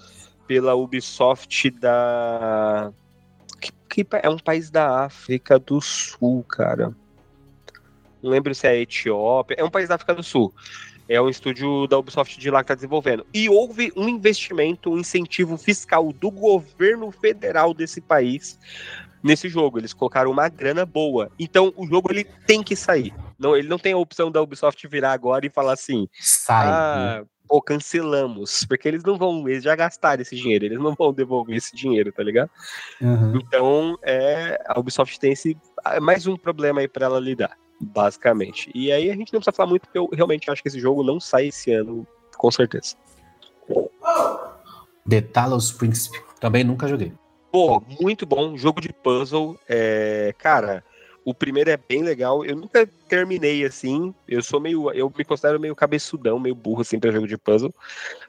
pela 0.47 0.75
Ubisoft 0.75 1.69
da. 1.71 2.91
Que, 3.59 3.71
que 4.03 4.07
é 4.21 4.29
um 4.29 4.37
país 4.37 4.69
da 4.69 5.05
África 5.05 5.57
do 5.57 5.81
Sul, 5.81 6.43
cara. 6.43 6.95
Não 8.21 8.31
lembro 8.31 8.53
se 8.53 8.67
é 8.67 8.79
Etiópia. 8.79 9.55
É 9.57 9.63
um 9.63 9.69
país 9.69 9.89
da 9.89 9.95
África 9.95 10.13
do 10.13 10.23
Sul. 10.23 10.53
É 11.09 11.21
um 11.21 11.29
estúdio 11.29 11.87
da 11.87 11.97
Ubisoft 11.97 12.37
de 12.37 12.51
lá 12.51 12.59
que 12.59 12.65
está 12.65 12.75
desenvolvendo. 12.75 13.25
E 13.33 13.49
houve 13.49 13.91
um 13.95 14.09
investimento, 14.09 14.91
um 14.91 14.99
incentivo 14.99 15.57
fiscal 15.57 16.11
do 16.11 16.29
governo 16.29 17.11
federal 17.11 17.73
desse 17.73 18.01
país 18.01 18.59
nesse 19.23 19.49
jogo. 19.49 19.79
Eles 19.79 19.93
colocaram 19.93 20.31
uma 20.31 20.49
grana 20.49 20.85
boa. 20.85 21.31
Então 21.39 21.73
o 21.75 21.87
jogo 21.87 22.11
ele 22.11 22.23
tem 22.23 22.63
que 22.63 22.75
sair. 22.75 23.13
Não, 23.37 23.55
ele 23.55 23.67
não 23.67 23.77
tem 23.77 23.93
a 23.93 23.97
opção 23.97 24.31
da 24.31 24.41
Ubisoft 24.41 24.87
virar 24.87 25.13
agora 25.13 25.45
e 25.45 25.49
falar 25.49 25.73
assim: 25.73 26.07
Sai. 26.19 26.67
ah, 26.67 27.23
pô, 27.47 27.61
cancelamos. 27.61 28.65
Porque 28.65 28.87
eles 28.87 29.03
não 29.03 29.17
vão, 29.17 29.47
eles 29.47 29.63
já 29.63 29.75
gastaram 29.75 30.21
esse 30.21 30.35
dinheiro, 30.35 30.65
eles 30.65 30.79
não 30.79 30.95
vão 30.95 31.13
devolver 31.13 31.55
esse 31.55 31.75
dinheiro, 31.75 32.11
tá 32.11 32.23
ligado? 32.23 32.49
Uhum. 33.01 33.37
Então 33.37 33.97
é, 34.01 34.61
a 34.67 34.79
Ubisoft 34.79 35.19
tem 35.19 35.31
esse 35.31 35.57
mais 36.01 36.27
um 36.27 36.35
problema 36.35 36.81
aí 36.81 36.87
pra 36.87 37.05
ela 37.05 37.19
lidar, 37.19 37.57
basicamente. 37.79 38.71
E 38.73 38.91
aí 38.91 39.09
a 39.09 39.15
gente 39.15 39.31
não 39.31 39.39
precisa 39.39 39.55
falar 39.55 39.69
muito, 39.69 39.83
porque 39.83 39.97
eu 39.97 40.09
realmente 40.11 40.49
acho 40.49 40.61
que 40.61 40.67
esse 40.67 40.79
jogo 40.79 41.03
não 41.03 41.19
sai 41.19 41.47
esse 41.47 41.71
ano, 41.71 42.05
com 42.35 42.51
certeza. 42.51 42.95
The 45.07 45.21
Talos 45.21 45.71
Principe. 45.71 46.19
Também 46.39 46.63
nunca 46.63 46.87
joguei. 46.87 47.13
Pô, 47.51 47.81
muito 48.01 48.25
bom. 48.25 48.57
Jogo 48.57 48.81
de 48.81 48.91
puzzle. 48.91 49.57
É, 49.67 50.33
cara, 50.37 50.83
o 51.27 51.33
primeiro 51.33 51.69
é 51.69 51.75
bem 51.75 52.03
legal. 52.03 52.45
Eu 52.45 52.55
nunca 52.55 52.87
terminei 53.09 53.65
assim. 53.65 54.13
Eu 54.25 54.41
sou 54.41 54.61
meio. 54.61 54.89
Eu 54.91 55.11
me 55.13 55.25
considero 55.25 55.59
meio 55.59 55.75
cabeçudão, 55.75 56.39
meio 56.39 56.55
burro 56.55 56.81
assim 56.81 56.97
pra 56.97 57.11
jogo 57.11 57.27
de 57.27 57.37
puzzle. 57.37 57.73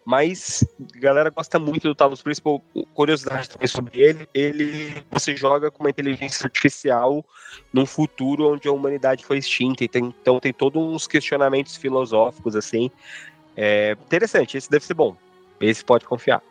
Mas 0.05 0.65
a 0.97 0.99
galera 0.99 1.31
gosta 1.31 1.61
muito 1.61 1.87
do 1.87 1.95
Talos 1.95 2.23
Principal. 2.23 2.61
Curiosidade 2.95 3.51
também 3.51 3.69
sobre 3.69 4.01
ele. 4.01 4.29
Ele 4.35 5.01
você 5.13 5.37
joga 5.37 5.71
com 5.71 5.85
uma 5.85 5.91
inteligência 5.91 6.45
artificial 6.45 7.25
num 7.73 7.87
futuro 7.87 8.53
onde 8.53 8.67
a 8.67 8.73
humanidade 8.73 9.25
foi 9.25 9.39
extinta. 9.39 9.87
Tem, 9.87 10.13
então 10.21 10.41
tem 10.41 10.53
todos 10.53 10.83
uns 10.83 11.07
questionamentos 11.07 11.77
filosóficos, 11.77 12.57
assim. 12.57 12.91
É 13.57 13.93
interessante, 14.07 14.57
esse 14.57 14.69
deve 14.69 14.85
ser 14.85 14.95
bom. 14.95 15.17
Esse 15.61 15.85
pode 15.85 16.05
confiar. 16.05 16.43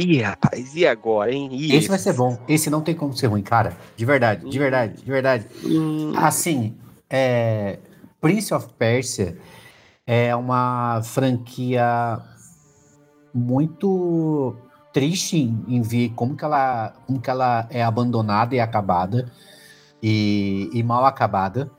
Ih, 0.00 0.22
rapaz, 0.22 0.74
e 0.74 0.86
agora, 0.86 1.30
hein? 1.30 1.48
E 1.52 1.66
esse, 1.66 1.76
esse, 1.76 1.88
vai 1.88 1.98
ser 1.98 2.14
bom. 2.14 2.38
Esse 2.48 2.70
não 2.70 2.80
tem 2.80 2.94
como 2.94 3.14
ser 3.14 3.26
ruim, 3.26 3.42
cara. 3.42 3.76
De 3.96 4.04
verdade, 4.06 4.48
de 4.48 4.58
verdade, 4.58 5.02
de 5.02 5.10
verdade. 5.10 5.46
Hum. 5.62 6.12
Assim, 6.16 6.74
é... 7.08 7.78
Prince 8.20 8.52
of 8.54 8.68
Persia 8.78 9.36
é 10.06 10.34
uma 10.34 11.02
franquia 11.02 12.18
muito 13.34 14.56
triste 14.92 15.38
em, 15.38 15.64
em, 15.68 15.82
ver 15.82 16.10
como 16.10 16.36
que, 16.36 16.44
ela, 16.44 16.94
como 17.06 17.20
que 17.20 17.30
ela 17.30 17.66
é 17.70 17.82
abandonada 17.82 18.54
e 18.54 18.60
acabada 18.60 19.30
e, 20.02 20.70
e 20.72 20.82
mal 20.82 21.04
acabada. 21.04 21.70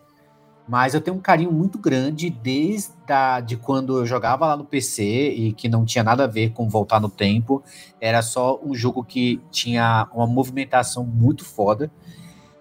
Mas 0.71 0.93
eu 0.93 1.01
tenho 1.01 1.17
um 1.17 1.19
carinho 1.19 1.51
muito 1.51 1.77
grande 1.77 2.29
desde 2.29 2.93
a, 3.10 3.41
de 3.41 3.57
quando 3.57 3.97
eu 3.97 4.05
jogava 4.05 4.45
lá 4.45 4.55
no 4.55 4.63
PC 4.63 5.03
e 5.03 5.51
que 5.51 5.67
não 5.67 5.84
tinha 5.84 6.01
nada 6.01 6.23
a 6.23 6.27
ver 6.27 6.51
com 6.51 6.69
voltar 6.69 7.01
no 7.01 7.10
tempo. 7.10 7.62
Era 7.99 8.21
só 8.21 8.57
um 8.63 8.73
jogo 8.73 9.03
que 9.03 9.41
tinha 9.51 10.07
uma 10.13 10.25
movimentação 10.25 11.03
muito 11.03 11.43
foda. 11.43 11.91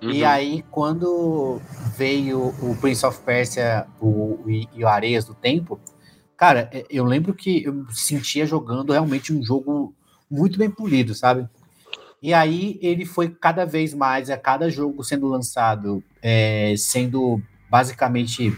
Uhum. 0.03 0.11
E 0.11 0.25
aí, 0.25 0.65
quando 0.73 1.61
veio 1.97 2.53
o 2.61 2.77
Prince 2.81 3.07
of 3.07 3.21
Persia 3.21 3.87
o, 4.01 4.41
e, 4.49 4.67
e 4.75 4.83
o 4.83 4.89
Areias 4.89 5.25
do 5.25 5.33
Tempo, 5.33 5.79
cara, 6.37 6.69
eu 6.91 7.05
lembro 7.05 7.33
que 7.33 7.63
eu 7.63 7.87
sentia 7.93 8.45
jogando 8.45 8.93
realmente 8.93 9.33
um 9.33 9.41
jogo 9.41 9.95
muito 10.29 10.59
bem 10.59 10.69
polido, 10.69 11.15
sabe? 11.15 11.49
E 12.21 12.35
aí 12.35 12.77
ele 12.83 13.07
foi 13.07 13.29
cada 13.31 13.65
vez 13.65 13.95
mais, 13.95 14.31
a 14.31 14.37
cada 14.37 14.69
jogo 14.69 15.05
sendo 15.05 15.29
lançado, 15.29 16.03
é, 16.21 16.75
sendo 16.77 17.41
basicamente 17.71 18.57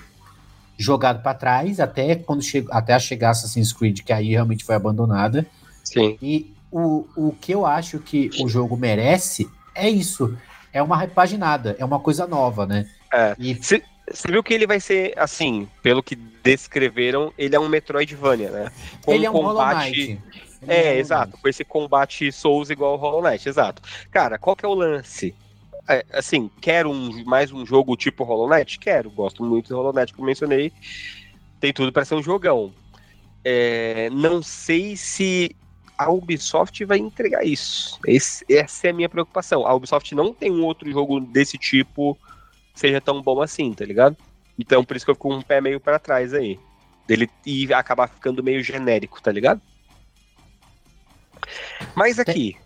jogado 0.78 1.22
para 1.22 1.34
trás 1.34 1.78
até 1.78 2.16
quando 2.16 2.42
chegou 2.42 2.72
até 2.72 2.94
a 2.94 2.98
chegar 2.98 3.30
Assassin's 3.30 3.72
Creed, 3.72 4.00
que 4.00 4.12
aí 4.12 4.30
realmente 4.30 4.64
foi 4.64 4.74
abandonada. 4.74 5.46
Sim. 5.84 6.16
E 6.20 6.52
o, 6.70 7.06
o 7.14 7.36
que 7.40 7.52
eu 7.52 7.66
acho 7.66 7.98
que 7.98 8.30
o 8.40 8.48
jogo 8.48 8.76
merece 8.76 9.48
é 9.74 9.88
isso. 9.88 10.36
É 10.72 10.82
uma 10.82 10.96
repaginada, 10.96 11.76
é 11.78 11.84
uma 11.84 12.00
coisa 12.00 12.26
nova, 12.26 12.66
né? 12.66 12.88
É. 13.12 13.36
E... 13.38 13.54
Você, 13.54 13.82
viu 14.26 14.42
que 14.42 14.54
ele 14.54 14.66
vai 14.66 14.80
ser, 14.80 15.12
assim, 15.16 15.68
pelo 15.82 16.02
que 16.02 16.16
descreveram, 16.16 17.32
ele 17.36 17.54
é 17.54 17.60
um 17.60 17.68
Metroidvania, 17.68 18.50
né? 18.50 18.72
Com 19.04 19.12
ele 19.12 19.26
é 19.26 19.30
um 19.30 19.34
combate... 19.34 20.18
É, 20.66 20.94
é, 20.94 20.98
exato, 20.98 21.36
com 21.38 21.48
esse 21.48 21.64
combate 21.64 22.30
Souls 22.30 22.70
igual 22.70 22.92
ao 22.92 22.96
Hollow 22.96 23.22
Knight, 23.22 23.48
exato. 23.48 23.82
Cara, 24.12 24.38
qual 24.38 24.54
que 24.54 24.64
é 24.64 24.68
o 24.68 24.74
lance? 24.74 25.34
É, 25.88 26.04
assim, 26.12 26.50
quero 26.60 26.90
um, 26.90 27.24
mais 27.24 27.50
um 27.50 27.66
jogo 27.66 27.96
tipo 27.96 28.24
Hollow 28.24 28.48
Knight? 28.48 28.78
Quero, 28.78 29.10
gosto 29.10 29.42
muito 29.42 29.68
do 29.68 29.76
Hollow 29.76 29.92
Knight, 29.92 30.12
como 30.14 30.26
mencionei. 30.26 30.72
Tem 31.60 31.72
tudo 31.72 31.92
para 31.92 32.04
ser 32.04 32.14
um 32.14 32.22
jogão. 32.22 32.72
É, 33.44 34.08
não 34.10 34.42
sei 34.42 34.96
se 34.96 35.56
a 35.98 36.10
Ubisoft 36.10 36.84
vai 36.84 36.98
entregar 36.98 37.44
isso. 37.44 37.98
Esse, 38.06 38.44
essa 38.50 38.88
é 38.88 38.90
a 38.90 38.94
minha 38.94 39.08
preocupação. 39.08 39.66
A 39.66 39.74
Ubisoft 39.74 40.14
não 40.14 40.32
tem 40.32 40.50
um 40.50 40.64
outro 40.64 40.90
jogo 40.90 41.20
desse 41.20 41.58
tipo 41.58 42.16
que 42.72 42.80
seja 42.80 43.00
tão 43.00 43.20
bom 43.20 43.42
assim, 43.42 43.72
tá 43.72 43.84
ligado? 43.84 44.16
Então 44.58 44.84
por 44.84 44.96
isso 44.96 45.04
que 45.04 45.10
eu 45.10 45.14
fico 45.14 45.28
com 45.28 45.36
um 45.36 45.42
pé 45.42 45.60
meio 45.60 45.80
para 45.80 45.98
trás 45.98 46.32
aí. 46.32 46.58
Dele 47.06 47.28
e 47.44 47.72
acabar 47.74 48.08
ficando 48.08 48.42
meio 48.42 48.62
genérico, 48.62 49.20
tá 49.20 49.32
ligado? 49.32 49.60
Mas 51.94 52.18
aqui, 52.18 52.56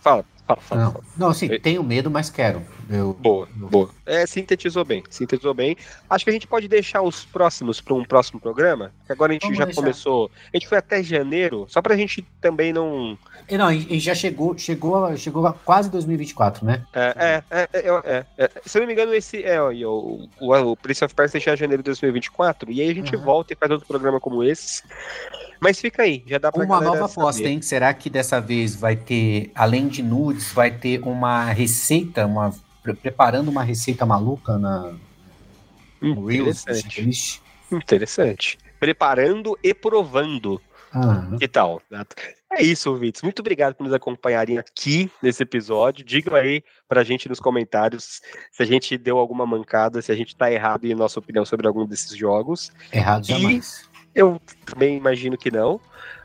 fala. 0.00 0.24
Fala, 0.46 0.60
fala, 0.60 0.84
não, 0.84 0.92
fala. 0.92 1.04
não, 1.16 1.28
assim, 1.28 1.46
eu... 1.46 1.60
tenho 1.60 1.82
medo, 1.82 2.10
mas 2.10 2.30
quero. 2.30 2.62
Eu, 2.88 3.14
boa, 3.14 3.48
boa. 3.54 3.90
É, 4.04 4.24
sintetizou 4.26 4.84
bem, 4.84 5.02
sintetizou 5.10 5.52
bem. 5.52 5.76
Acho 6.08 6.24
que 6.24 6.30
a 6.30 6.32
gente 6.32 6.46
pode 6.46 6.68
deixar 6.68 7.02
os 7.02 7.24
próximos 7.24 7.80
para 7.80 7.94
um 7.94 8.04
próximo 8.04 8.38
programa, 8.38 8.92
que 9.04 9.12
agora 9.12 9.32
a 9.32 9.34
gente 9.34 9.42
Vamos 9.42 9.58
já 9.58 9.64
deixar. 9.64 9.80
começou. 9.80 10.30
A 10.52 10.56
gente 10.56 10.68
foi 10.68 10.78
até 10.78 11.02
janeiro, 11.02 11.66
só 11.68 11.82
pra 11.82 11.96
gente 11.96 12.22
também 12.40 12.72
não. 12.72 13.18
Não, 13.50 13.72
e 13.72 13.98
já 13.98 14.14
chegou, 14.14 14.56
chegou, 14.56 15.16
chegou 15.16 15.46
a 15.46 15.52
quase 15.52 15.90
2024, 15.90 16.64
né? 16.64 16.84
É, 16.92 17.42
é, 17.50 17.68
é, 17.72 17.88
é, 18.04 18.26
é, 18.38 18.50
Se 18.64 18.78
eu 18.78 18.80
não 18.80 18.86
me 18.86 18.92
engano, 18.92 19.14
esse 19.14 19.42
é 19.42 19.60
o, 19.60 20.28
o, 20.40 20.54
o 20.54 20.76
Prince 20.76 21.04
of 21.04 21.14
Persia 21.14 21.36
deixa 21.36 21.56
janeiro 21.56 21.82
de 21.82 21.86
2024, 21.86 22.70
e 22.70 22.80
aí 22.80 22.90
a 22.90 22.94
gente 22.94 23.14
uhum. 23.14 23.22
volta 23.22 23.52
e 23.52 23.56
faz 23.56 23.70
outro 23.70 23.86
programa 23.86 24.20
como 24.20 24.42
esse. 24.42 24.82
Mas 25.60 25.80
fica 25.80 26.02
aí, 26.02 26.22
já 26.26 26.38
dá 26.38 26.52
pra 26.52 26.64
Uma 26.64 26.80
nova 26.80 27.06
aposta, 27.06 27.42
hein? 27.42 27.62
Será 27.62 27.92
que 27.94 28.10
dessa 28.10 28.40
vez 28.40 28.74
vai 28.74 28.96
ter, 28.96 29.50
além 29.54 29.88
de 29.88 30.02
nudes, 30.02 30.52
vai 30.52 30.70
ter 30.70 31.00
uma 31.02 31.44
receita, 31.46 32.26
uma 32.26 32.54
preparando 33.02 33.48
uma 33.48 33.64
receita 33.64 34.06
maluca 34.06 34.58
na 34.58 34.94
Interessante. 36.00 37.42
Interessante. 37.72 38.58
Preparando 38.78 39.58
e 39.62 39.74
provando. 39.74 40.60
Uhum. 40.94 41.38
Que 41.38 41.48
tal? 41.48 41.82
É 42.50 42.62
isso, 42.62 42.90
ouvintes. 42.90 43.22
Muito 43.22 43.40
obrigado 43.40 43.74
por 43.74 43.84
nos 43.84 43.92
acompanharem 43.92 44.56
aqui 44.56 45.10
nesse 45.22 45.42
episódio. 45.42 46.04
Digam 46.04 46.34
aí 46.34 46.62
pra 46.88 47.02
gente 47.02 47.28
nos 47.28 47.40
comentários 47.40 48.22
se 48.52 48.62
a 48.62 48.66
gente 48.66 48.96
deu 48.96 49.18
alguma 49.18 49.44
mancada, 49.44 50.00
se 50.00 50.12
a 50.12 50.14
gente 50.14 50.36
tá 50.36 50.50
errado 50.50 50.84
em 50.84 50.94
nossa 50.94 51.18
opinião 51.18 51.44
sobre 51.44 51.66
algum 51.66 51.84
desses 51.84 52.16
jogos. 52.16 52.72
Errado 52.92 53.26
jamais. 53.26 53.88
Eu 54.16 54.40
também 54.64 54.96
imagino 54.96 55.36
que 55.36 55.50
não. 55.50 55.78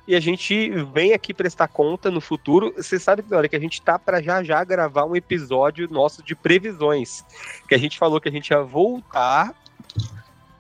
E 0.08 0.16
a 0.16 0.20
gente 0.20 0.70
vem 0.94 1.14
aqui 1.14 1.34
prestar 1.34 1.68
conta 1.68 2.10
no 2.10 2.22
futuro. 2.22 2.74
Você 2.78 2.98
sabe, 2.98 3.24
hora 3.32 3.50
que 3.50 3.56
a 3.56 3.60
gente 3.60 3.82
tá 3.82 4.00
para 4.00 4.22
já 4.22 4.42
já 4.42 4.64
gravar 4.64 5.06
um 5.06 5.16
episódio 5.16 5.88
nosso 5.92 6.24
de 6.24 6.34
previsões. 6.34 7.24
Que 7.68 7.76
a 7.76 7.78
gente 7.78 8.00
falou 8.00 8.22
que 8.22 8.30
a 8.30 8.32
gente 8.32 8.50
ia 8.50 8.64
voltar 8.64 9.54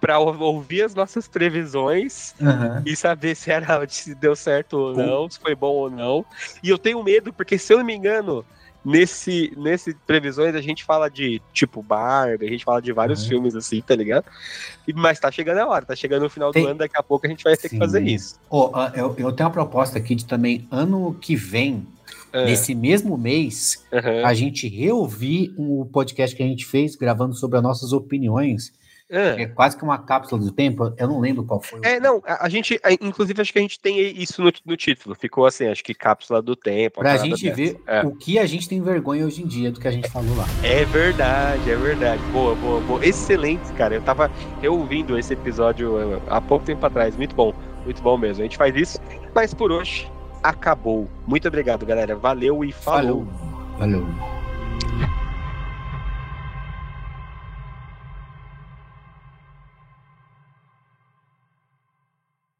para 0.01 0.19
ouvir 0.19 0.81
as 0.81 0.93
nossas 0.93 1.27
previsões 1.27 2.35
uhum. 2.41 2.81
e 2.85 2.95
saber 2.95 3.35
se 3.35 3.51
era 3.51 3.87
se 3.87 4.13
deu 4.15 4.35
certo 4.35 4.73
ou 4.73 4.95
não, 4.95 5.29
se 5.29 5.39
foi 5.39 5.55
bom 5.55 5.73
ou 5.73 5.89
não. 5.89 6.25
E 6.61 6.69
eu 6.69 6.77
tenho 6.77 7.01
medo, 7.03 7.31
porque 7.31 7.57
se 7.57 7.71
eu 7.71 7.77
não 7.77 7.85
me 7.85 7.95
engano, 7.95 8.43
nesse, 8.83 9.53
nesse 9.55 9.93
previsões 9.93 10.55
a 10.55 10.61
gente 10.61 10.83
fala 10.83 11.09
de 11.09 11.41
tipo 11.53 11.81
Barbie, 11.81 12.45
a 12.45 12.49
gente 12.49 12.63
fala 12.63 12.81
de 12.81 12.91
vários 12.91 13.23
uhum. 13.23 13.29
filmes 13.29 13.55
assim, 13.55 13.81
tá 13.81 13.95
ligado? 13.95 14.25
E, 14.87 14.93
mas 14.93 15.19
tá 15.19 15.31
chegando 15.31 15.59
a 15.59 15.67
hora, 15.67 15.85
tá 15.85 15.95
chegando 15.95 16.23
no 16.23 16.29
final 16.29 16.51
Tem... 16.51 16.63
do 16.63 16.69
ano, 16.69 16.79
daqui 16.79 16.97
a 16.97 17.03
pouco 17.03 17.25
a 17.25 17.29
gente 17.29 17.43
vai 17.43 17.55
ter 17.55 17.69
Sim. 17.69 17.75
que 17.75 17.77
fazer 17.77 18.01
isso. 18.03 18.39
Oh, 18.49 18.71
eu, 18.95 19.15
eu 19.17 19.31
tenho 19.31 19.47
uma 19.47 19.53
proposta 19.53 19.97
aqui 19.97 20.15
de 20.15 20.25
também, 20.25 20.67
ano 20.71 21.15
que 21.19 21.35
vem, 21.35 21.85
é. 22.33 22.45
nesse 22.45 22.73
mesmo 22.73 23.17
mês, 23.17 23.85
uhum. 23.91 24.25
a 24.25 24.33
gente 24.33 24.67
reouvir 24.67 25.53
o 25.57 25.81
um 25.81 25.85
podcast 25.85 26.35
que 26.35 26.43
a 26.43 26.47
gente 26.47 26.65
fez 26.65 26.95
gravando 26.95 27.35
sobre 27.35 27.57
as 27.57 27.63
nossas 27.63 27.93
opiniões 27.93 28.73
é. 29.11 29.43
é. 29.43 29.45
quase 29.45 29.77
que 29.77 29.83
uma 29.83 29.97
cápsula 29.97 30.41
do 30.41 30.51
tempo, 30.51 30.93
eu 30.97 31.07
não 31.07 31.19
lembro 31.19 31.43
qual 31.43 31.59
foi. 31.59 31.81
É, 31.83 31.99
não, 31.99 32.23
a, 32.25 32.45
a 32.45 32.49
gente, 32.49 32.79
a, 32.81 32.93
inclusive, 32.93 33.41
acho 33.41 33.51
que 33.51 33.59
a 33.59 33.61
gente 33.61 33.79
tem 33.79 33.99
isso 34.17 34.41
no, 34.41 34.51
no, 34.65 34.77
título, 34.77 35.13
ficou 35.13 35.45
assim, 35.45 35.67
acho 35.67 35.83
que 35.83 35.93
cápsula 35.93 36.41
do 36.41 36.55
tempo. 36.55 37.01
Pra 37.01 37.17
gente 37.17 37.43
dessa. 37.43 37.55
ver 37.55 37.81
é. 37.85 38.01
o 38.01 38.11
que 38.11 38.39
a 38.39 38.45
gente 38.45 38.69
tem 38.69 38.81
vergonha 38.81 39.25
hoje 39.25 39.43
em 39.43 39.47
dia 39.47 39.69
do 39.69 39.79
que 39.79 39.87
a 39.87 39.91
gente 39.91 40.09
falou 40.09 40.35
lá. 40.35 40.45
É 40.63 40.85
verdade, 40.85 41.69
é 41.69 41.75
verdade. 41.75 42.21
Boa, 42.31 42.55
boa, 42.55 42.79
boa. 42.81 43.05
Excelente, 43.05 43.71
cara. 43.73 43.95
Eu 43.95 44.01
tava 44.01 44.31
ouvindo 44.65 45.17
esse 45.17 45.33
episódio 45.33 46.15
uh, 46.15 46.21
há 46.29 46.39
pouco 46.39 46.65
tempo 46.65 46.85
atrás, 46.85 47.15
muito 47.17 47.35
bom, 47.35 47.53
muito 47.83 48.01
bom 48.01 48.17
mesmo. 48.17 48.41
A 48.41 48.45
gente 48.45 48.57
faz 48.57 48.73
isso, 48.75 48.97
mas 49.35 49.53
por 49.53 49.71
hoje 49.71 50.09
acabou. 50.41 51.09
Muito 51.27 51.47
obrigado, 51.47 51.85
galera. 51.85 52.15
Valeu 52.15 52.63
e 52.63 52.71
falou. 52.71 53.27
Valeu. 53.77 54.05
Valeu. 54.05 55.20